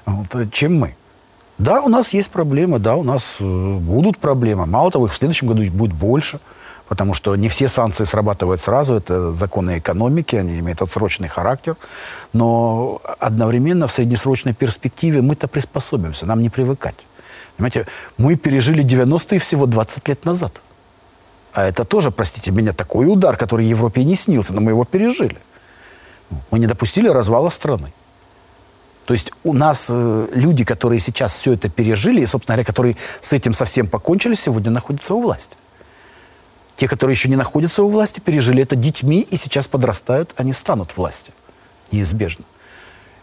вот, 0.04 0.52
чем 0.52 0.78
мы. 0.78 0.94
Да, 1.56 1.80
у 1.80 1.88
нас 1.88 2.12
есть 2.12 2.30
проблемы, 2.30 2.78
да, 2.78 2.94
у 2.94 3.02
нас 3.02 3.36
э, 3.40 3.44
будут 3.44 4.18
проблемы. 4.18 4.66
Мало 4.66 4.90
того, 4.90 5.06
их 5.06 5.12
в 5.14 5.16
следующем 5.16 5.46
году 5.46 5.64
будет 5.70 5.94
больше– 5.94 6.38
потому 6.88 7.14
что 7.14 7.36
не 7.36 7.48
все 7.48 7.68
санкции 7.68 8.04
срабатывают 8.04 8.60
сразу, 8.60 8.94
это 8.94 9.32
законы 9.32 9.78
экономики, 9.78 10.36
они 10.36 10.58
имеют 10.58 10.82
отсрочный 10.82 11.28
характер, 11.28 11.76
но 12.32 13.00
одновременно 13.20 13.86
в 13.86 13.92
среднесрочной 13.92 14.54
перспективе 14.54 15.20
мы-то 15.20 15.48
приспособимся, 15.48 16.26
нам 16.26 16.42
не 16.42 16.50
привыкать. 16.50 16.96
Понимаете, 17.56 17.86
мы 18.16 18.36
пережили 18.36 18.84
90-е 18.84 19.38
всего 19.38 19.66
20 19.66 20.08
лет 20.08 20.24
назад. 20.24 20.62
А 21.52 21.64
это 21.64 21.84
тоже, 21.84 22.10
простите 22.10 22.50
меня, 22.52 22.72
такой 22.72 23.06
удар, 23.06 23.36
который 23.36 23.66
Европе 23.66 24.04
не 24.04 24.16
снился, 24.16 24.54
но 24.54 24.60
мы 24.60 24.70
его 24.70 24.84
пережили. 24.84 25.38
Мы 26.50 26.58
не 26.58 26.66
допустили 26.66 27.08
развала 27.08 27.50
страны. 27.50 27.92
То 29.06 29.14
есть 29.14 29.32
у 29.42 29.54
нас 29.54 29.88
э, 29.90 30.26
люди, 30.34 30.64
которые 30.64 31.00
сейчас 31.00 31.32
все 31.32 31.54
это 31.54 31.70
пережили, 31.70 32.20
и, 32.20 32.26
собственно 32.26 32.56
говоря, 32.56 32.66
которые 32.66 32.96
с 33.20 33.32
этим 33.32 33.54
совсем 33.54 33.86
покончили, 33.86 34.34
сегодня 34.34 34.70
находятся 34.70 35.14
у 35.14 35.22
власти. 35.22 35.56
Те, 36.78 36.86
которые 36.86 37.14
еще 37.16 37.28
не 37.28 37.34
находятся 37.34 37.82
у 37.82 37.88
власти, 37.88 38.20
пережили 38.20 38.62
это 38.62 38.76
детьми 38.76 39.26
и 39.28 39.36
сейчас 39.36 39.66
подрастают, 39.66 40.32
они 40.36 40.52
станут 40.52 40.96
властью. 40.96 41.34
Неизбежно. 41.90 42.44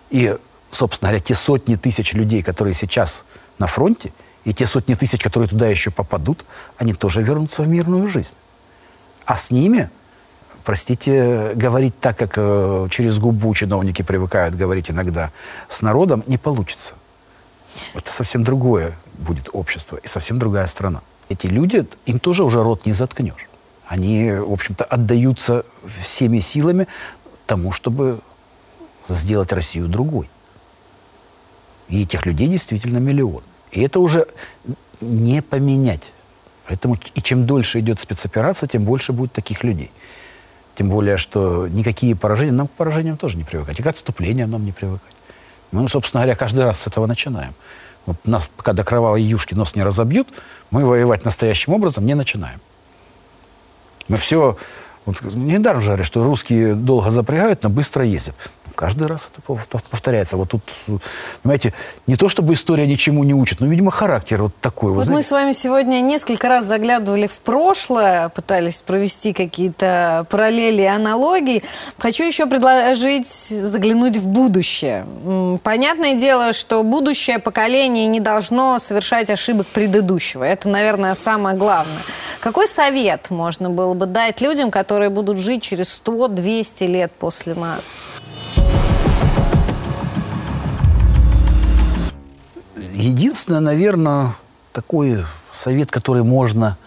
И, 0.10 0.38
собственно 0.72 1.10
говоря, 1.10 1.24
те 1.24 1.36
сотни 1.36 1.76
тысяч 1.76 2.12
людей, 2.12 2.44
которые 2.44 2.74
сейчас 2.74 3.24
на 3.58 3.68
фронте, 3.68 4.12
и 4.44 4.54
те 4.54 4.68
сотни 4.68 4.94
тысяч, 4.94 5.24
которые 5.24 5.48
туда 5.48 5.68
еще 5.68 5.90
попадут, 5.90 6.44
они 6.76 6.94
тоже 6.94 7.22
вернутся 7.22 7.64
в 7.64 7.70
мирную 7.70 8.10
жизнь. 8.10 8.34
А 9.24 9.38
с 9.38 9.52
ними, 9.52 9.90
простите, 10.66 11.54
говорить 11.56 11.98
так, 12.02 12.18
как 12.18 12.34
э, 12.36 12.88
через 12.92 13.20
губу 13.20 13.56
чиновники 13.56 14.02
привыкают 14.02 14.56
говорить 14.56 14.92
иногда 14.92 15.32
с 15.70 15.82
народом, 15.82 16.26
не 16.28 16.38
получится. 16.38 16.96
Это 17.94 18.12
совсем 18.12 18.44
другое 18.44 18.98
будет 19.14 19.48
общество 19.54 19.96
и 19.96 20.10
совсем 20.10 20.40
другая 20.40 20.68
страна 20.68 21.02
эти 21.30 21.48
люди, 21.48 21.86
им 22.06 22.20
тоже 22.20 22.44
уже 22.44 22.64
рот 22.64 22.86
не 22.86 22.94
заткнешь. 22.94 23.48
Они, 23.86 24.32
в 24.32 24.52
общем-то, 24.52 24.84
отдаются 24.84 25.66
всеми 26.02 26.40
силами 26.40 26.88
тому, 27.46 27.72
чтобы 27.72 28.20
сделать 29.08 29.52
Россию 29.54 29.88
другой. 29.88 30.30
И 31.88 32.04
этих 32.04 32.26
людей 32.26 32.48
действительно 32.48 32.98
миллион. 32.98 33.44
И 33.72 33.82
это 33.82 34.00
уже 34.00 34.28
не 35.02 35.42
поменять. 35.42 36.12
Поэтому 36.68 36.98
и 37.14 37.22
чем 37.22 37.46
дольше 37.46 37.80
идет 37.80 38.00
спецоперация, 38.00 38.68
тем 38.68 38.84
больше 38.86 39.14
будет 39.14 39.34
таких 39.34 39.64
людей. 39.64 39.92
Тем 40.74 40.90
более, 40.90 41.18
что 41.18 41.68
никакие 41.68 42.16
поражения, 42.16 42.52
нам 42.52 42.68
к 42.68 42.72
поражениям 42.72 43.18
тоже 43.18 43.38
не 43.38 43.44
привыкать. 43.44 43.80
И 43.80 43.84
к 43.84 43.88
отступлениям 43.88 44.50
нам 44.50 44.66
не 44.66 44.72
привыкать. 44.72 45.16
Мы, 45.72 45.88
собственно 45.88 46.24
говоря, 46.24 46.36
каждый 46.36 46.64
раз 46.64 46.82
с 46.82 46.88
этого 46.88 47.06
начинаем. 47.06 47.54
Вот 48.06 48.18
нас 48.26 48.50
пока 48.56 48.74
до 48.74 48.84
кровавой 48.84 49.22
юшки 49.22 49.54
нос 49.54 49.76
не 49.76 49.84
разобьют, 49.84 50.28
мы 50.72 50.86
воевать 50.86 51.26
настоящим 51.26 51.74
образом 51.74 52.06
не 52.06 52.14
начинаем. 52.14 52.62
Мы 54.08 54.18
все... 54.18 54.58
Вот, 55.06 55.22
недаром 55.36 55.82
же 55.82 55.88
говорят, 55.88 56.08
что 56.08 56.24
русские 56.24 56.74
долго 56.74 57.12
запрягают, 57.12 57.62
но 57.62 57.70
быстро 57.70 58.04
ездят. 58.04 58.36
Каждый 58.76 59.08
раз 59.08 59.30
это 59.34 59.58
повторяется. 59.90 60.38
Вот 60.38 60.50
тут, 60.52 60.62
понимаете, 61.42 61.74
не 62.08 62.16
то 62.16 62.30
чтобы 62.30 62.54
история 62.54 62.86
ничему 62.86 63.24
не 63.24 63.34
учит, 63.34 63.62
но, 63.62 63.68
видимо, 63.68 63.92
характер 63.92 64.44
вот 64.44 64.56
такой. 64.60 64.92
Вот 64.92 65.08
мы 65.08 65.22
с 65.22 65.32
вами 65.32 65.54
сегодня 65.54 66.02
несколько 66.02 66.50
раз 66.50 66.66
заглядывали 66.66 67.28
в 67.28 67.40
прошлое, 67.40 68.30
пытались 68.30 68.82
провести 68.82 69.34
какие-то 69.34 70.28
параллели 70.30 70.82
и 70.82 70.86
аналогии. 70.86 71.64
Хочу 71.98 72.24
еще 72.24 72.46
предложить 72.46 73.28
заглянуть 73.28 74.18
в 74.18 74.28
будущее. 74.28 75.06
Понятное 75.64 76.16
дело, 76.16 76.54
что 76.54 76.84
будущее 76.84 77.40
поколение 77.40 78.08
не 78.08 78.20
должно 78.20 78.78
совершать 78.80 79.30
ошибок 79.30 79.68
предыдущего. 79.68 80.44
Это, 80.44 80.70
наверное, 80.70 81.16
самое 81.16 81.56
главное. 81.56 82.02
Какой 82.40 82.68
совет 82.68 83.30
можно 83.30 83.70
было 83.70 83.94
бы 83.94 84.06
дать 84.06 84.42
людям, 84.42 84.70
которые 84.72 85.10
будут 85.10 85.40
жить 85.40 85.64
через 85.64 86.02
100-200 86.06 86.88
лет 86.88 87.12
после 87.18 87.56
нас? 87.56 87.94
Единственное, 92.96 93.60
наверное, 93.60 94.36
такой 94.72 95.26
совет, 95.52 95.92
который 95.92 96.24
можно 96.24 96.78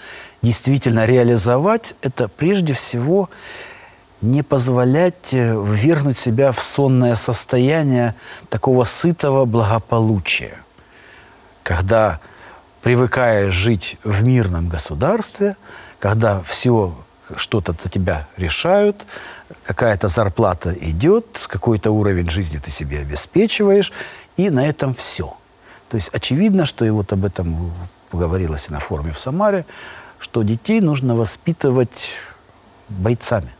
действительно 0.40 1.04
реализовать, 1.04 1.94
это 2.00 2.28
прежде 2.28 2.72
всего 2.72 3.28
не 4.22 4.42
позволять 4.42 5.34
э, 5.34 5.54
ввергнуть 5.54 6.18
себя 6.18 6.52
в 6.52 6.62
сонное 6.62 7.14
состояние 7.14 8.14
такого 8.48 8.84
сытого 8.84 9.44
благополучия, 9.44 10.62
когда 11.62 12.20
привыкаешь 12.80 13.52
жить 13.52 13.98
в 14.02 14.24
мирном 14.24 14.70
государстве, 14.70 15.58
когда 15.98 16.40
все 16.40 16.96
что-то 17.36 17.74
за 17.84 17.90
тебя 17.90 18.26
решают, 18.38 19.04
какая-то 19.62 20.08
зарплата 20.08 20.72
идет, 20.80 21.44
какой-то 21.48 21.90
уровень 21.90 22.30
жизни 22.30 22.56
ты 22.56 22.70
себе 22.70 23.00
обеспечиваешь, 23.00 23.92
и 24.38 24.48
на 24.48 24.66
этом 24.66 24.94
все. 24.94 25.36
То 25.88 25.96
есть 25.96 26.08
очевидно, 26.14 26.66
что 26.66 26.84
и 26.84 26.90
вот 26.90 27.12
об 27.12 27.24
этом 27.24 27.72
говорилось 28.12 28.68
и 28.68 28.72
на 28.72 28.80
форуме 28.80 29.12
в 29.12 29.18
Самаре, 29.18 29.64
что 30.18 30.42
детей 30.42 30.80
нужно 30.80 31.16
воспитывать 31.16 32.14
бойцами. 32.88 33.54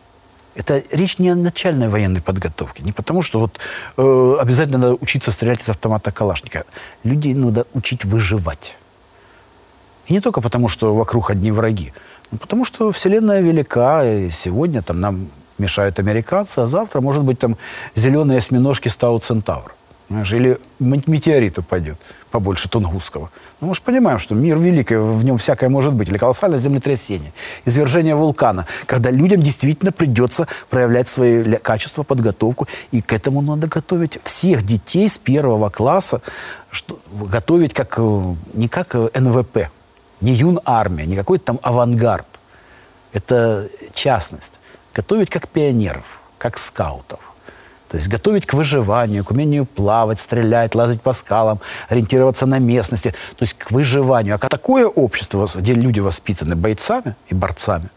Это 0.55 0.83
речь 0.91 1.19
не 1.19 1.31
о 1.31 1.37
начальной 1.37 1.89
военной 1.89 2.21
подготовке, 2.21 2.83
не 2.83 2.93
потому 2.93 3.23
что 3.23 3.39
вот 3.39 3.61
э, 3.97 4.37
обязательно 4.41 4.79
надо 4.79 4.95
учиться 5.01 5.31
стрелять 5.31 5.63
из 5.63 5.69
автомата 5.69 6.11
Калашника. 6.11 6.65
Людей 7.05 7.35
надо 7.35 7.67
учить 7.75 8.05
выживать. 8.05 8.75
И 10.09 10.13
не 10.13 10.21
только 10.21 10.41
потому, 10.41 10.69
что 10.69 10.95
вокруг 10.95 11.31
одни 11.31 11.53
враги, 11.53 11.93
но 12.31 12.39
потому 12.39 12.65
что 12.65 12.91
Вселенная 12.91 13.41
велика, 13.41 14.05
и 14.05 14.31
сегодня 14.31 14.83
там 14.83 15.01
нам 15.01 15.31
мешают 15.59 15.99
американцы, 15.99 16.59
а 16.59 16.67
завтра, 16.67 17.01
может 17.01 17.23
быть, 17.23 17.39
там 17.39 17.57
зеленые 17.95 18.39
осьминожки 18.39 18.89
Стау 18.89 19.19
Центавр. 19.19 19.75
Знаешь, 20.09 20.33
или 20.33 20.59
метеорит 20.79 21.59
упадет 21.59 21.99
побольше 22.31 22.69
Тунгусского. 22.69 23.31
Ну, 23.61 23.69
мы 23.69 23.75
же 23.75 23.83
понимаем, 23.83 24.19
что 24.19 24.35
мир 24.35 24.59
великий, 24.59 24.97
в 24.97 25.23
нем 25.23 25.37
всякое 25.37 25.69
может 25.69 25.93
быть. 25.93 26.09
Или 26.09 26.17
колоссальное 26.17 26.59
землетрясение, 26.59 27.33
извержение 27.67 28.15
вулкана, 28.15 28.67
когда 28.87 29.11
людям 29.11 29.41
действительно 29.41 29.93
придется 29.93 30.47
проявлять 30.71 31.09
свои 31.09 31.43
качества, 31.57 32.05
подготовку. 32.05 32.67
И 32.91 33.03
к 33.03 33.13
этому 33.13 33.43
надо 33.43 33.67
готовить 33.67 34.19
всех 34.23 34.63
детей 34.65 35.09
с 35.09 35.19
первого 35.19 35.69
класса, 35.69 36.23
что, 36.71 37.01
готовить 37.13 37.75
как, 37.75 37.99
э, 37.99 38.35
не 38.55 38.69
как 38.69 38.95
э, 38.95 39.11
НВП, 39.15 39.71
не 40.23 40.33
юн-армия, 40.33 41.07
не 41.07 41.17
какой-то 41.17 41.45
там 41.45 41.61
авангард. 41.63 42.27
Это 43.13 43.69
частность. 43.93 44.59
Готовить 44.95 45.29
как 45.29 45.49
пионеров, 45.49 46.21
как 46.39 46.57
скаутов. 46.57 47.21
То 47.89 47.97
есть 47.97 48.09
готовить 48.09 48.47
к 48.47 48.55
выживанию, 48.55 49.25
к 49.25 49.31
умению 49.31 49.65
плавать, 49.65 50.21
стрелять, 50.21 50.75
лазать 50.75 51.01
по 51.01 51.13
скалам, 51.13 51.61
ориентироваться 51.89 52.47
на 52.47 52.59
местности. 52.59 53.15
То 53.37 53.45
есть 53.45 53.55
к 53.55 53.71
выживанию. 53.71 54.35
А 54.35 54.49
такое 54.49 54.87
общество, 54.87 55.49
где 55.55 55.75
люди 55.75 56.01
воспитаны 56.01 56.55
бойцами 56.55 57.17
и 57.29 57.35
борцами, 57.35 57.89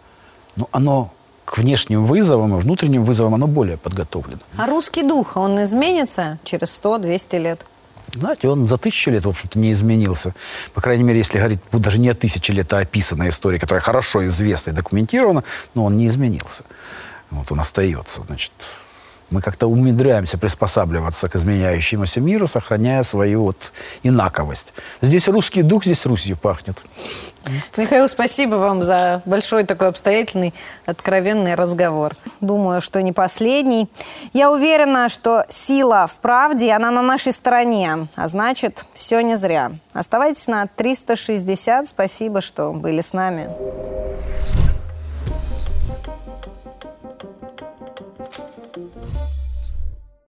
ну, 0.56 0.70
оно 0.72 1.14
к 1.46 1.58
внешним 1.58 2.06
вызовам 2.06 2.58
и 2.58 2.62
внутренним 2.62 3.04
вызовам 3.04 3.36
оно 3.36 3.48
более 3.48 3.78
подготовлено. 3.78 4.40
А 4.58 4.68
русский 4.68 5.04
дух, 5.04 5.36
он 5.36 5.62
изменится 5.64 6.40
через 6.44 6.80
100-200 6.80 7.40
лет? 7.40 7.66
Знаете, 8.14 8.50
он 8.50 8.66
за 8.66 8.78
тысячу 8.78 9.12
лет, 9.12 9.26
в 9.26 9.30
общем-то, 9.30 9.58
не 9.60 9.72
изменился. 9.72 10.34
По 10.74 10.82
крайней 10.82 11.04
мере, 11.04 11.20
если 11.20 11.38
говорить 11.38 11.60
даже 11.72 12.00
не 12.00 12.10
о 12.10 12.14
тысяче 12.14 12.54
лет, 12.54 12.72
а 12.74 12.80
описанная 12.80 13.30
история, 13.30 13.60
которая 13.60 13.82
хорошо 13.82 14.26
известна 14.26 14.72
и 14.72 14.74
документирована, 14.74 15.44
но 15.76 15.86
он 15.86 15.98
не 15.98 16.08
изменился. 16.08 16.64
Вот 17.30 17.52
он 17.52 17.60
остается, 17.62 18.22
значит, 18.24 18.52
мы 19.32 19.42
как-то 19.42 19.68
умудряемся 19.68 20.38
приспосабливаться 20.38 21.30
к 21.30 21.36
изменяющемуся 21.36 22.20
миру, 22.20 22.48
сохраняя 22.48 23.02
свою 23.04 23.44
вот 23.44 23.72
инаковость. 24.04 24.74
Здесь 25.02 25.28
русский 25.28 25.64
дух, 25.64 25.86
здесь 25.86 26.06
Русью 26.06 26.38
пахнет. 26.38 26.84
Михаил, 27.76 28.08
спасибо 28.08 28.56
вам 28.56 28.84
за 28.84 29.22
большой 29.26 29.64
такой 29.64 29.88
обстоятельный, 29.88 30.54
откровенный 30.86 31.56
разговор. 31.56 32.16
Думаю, 32.40 32.82
что 32.82 33.02
не 33.02 33.14
последний. 33.14 33.90
Я 34.34 34.52
уверена, 34.52 35.10
что 35.10 35.46
сила 35.50 36.06
в 36.08 36.20
правде, 36.20 36.72
она 36.72 36.92
на 36.92 37.02
нашей 37.02 37.32
стороне. 37.32 38.08
А 38.16 38.28
значит, 38.28 38.86
все 38.94 39.22
не 39.22 39.36
зря. 39.36 39.72
Оставайтесь 39.94 40.48
на 40.48 40.68
360. 40.68 41.88
Спасибо, 41.88 42.42
что 42.42 42.74
были 42.74 43.02
с 43.02 43.14
нами. 43.14 43.50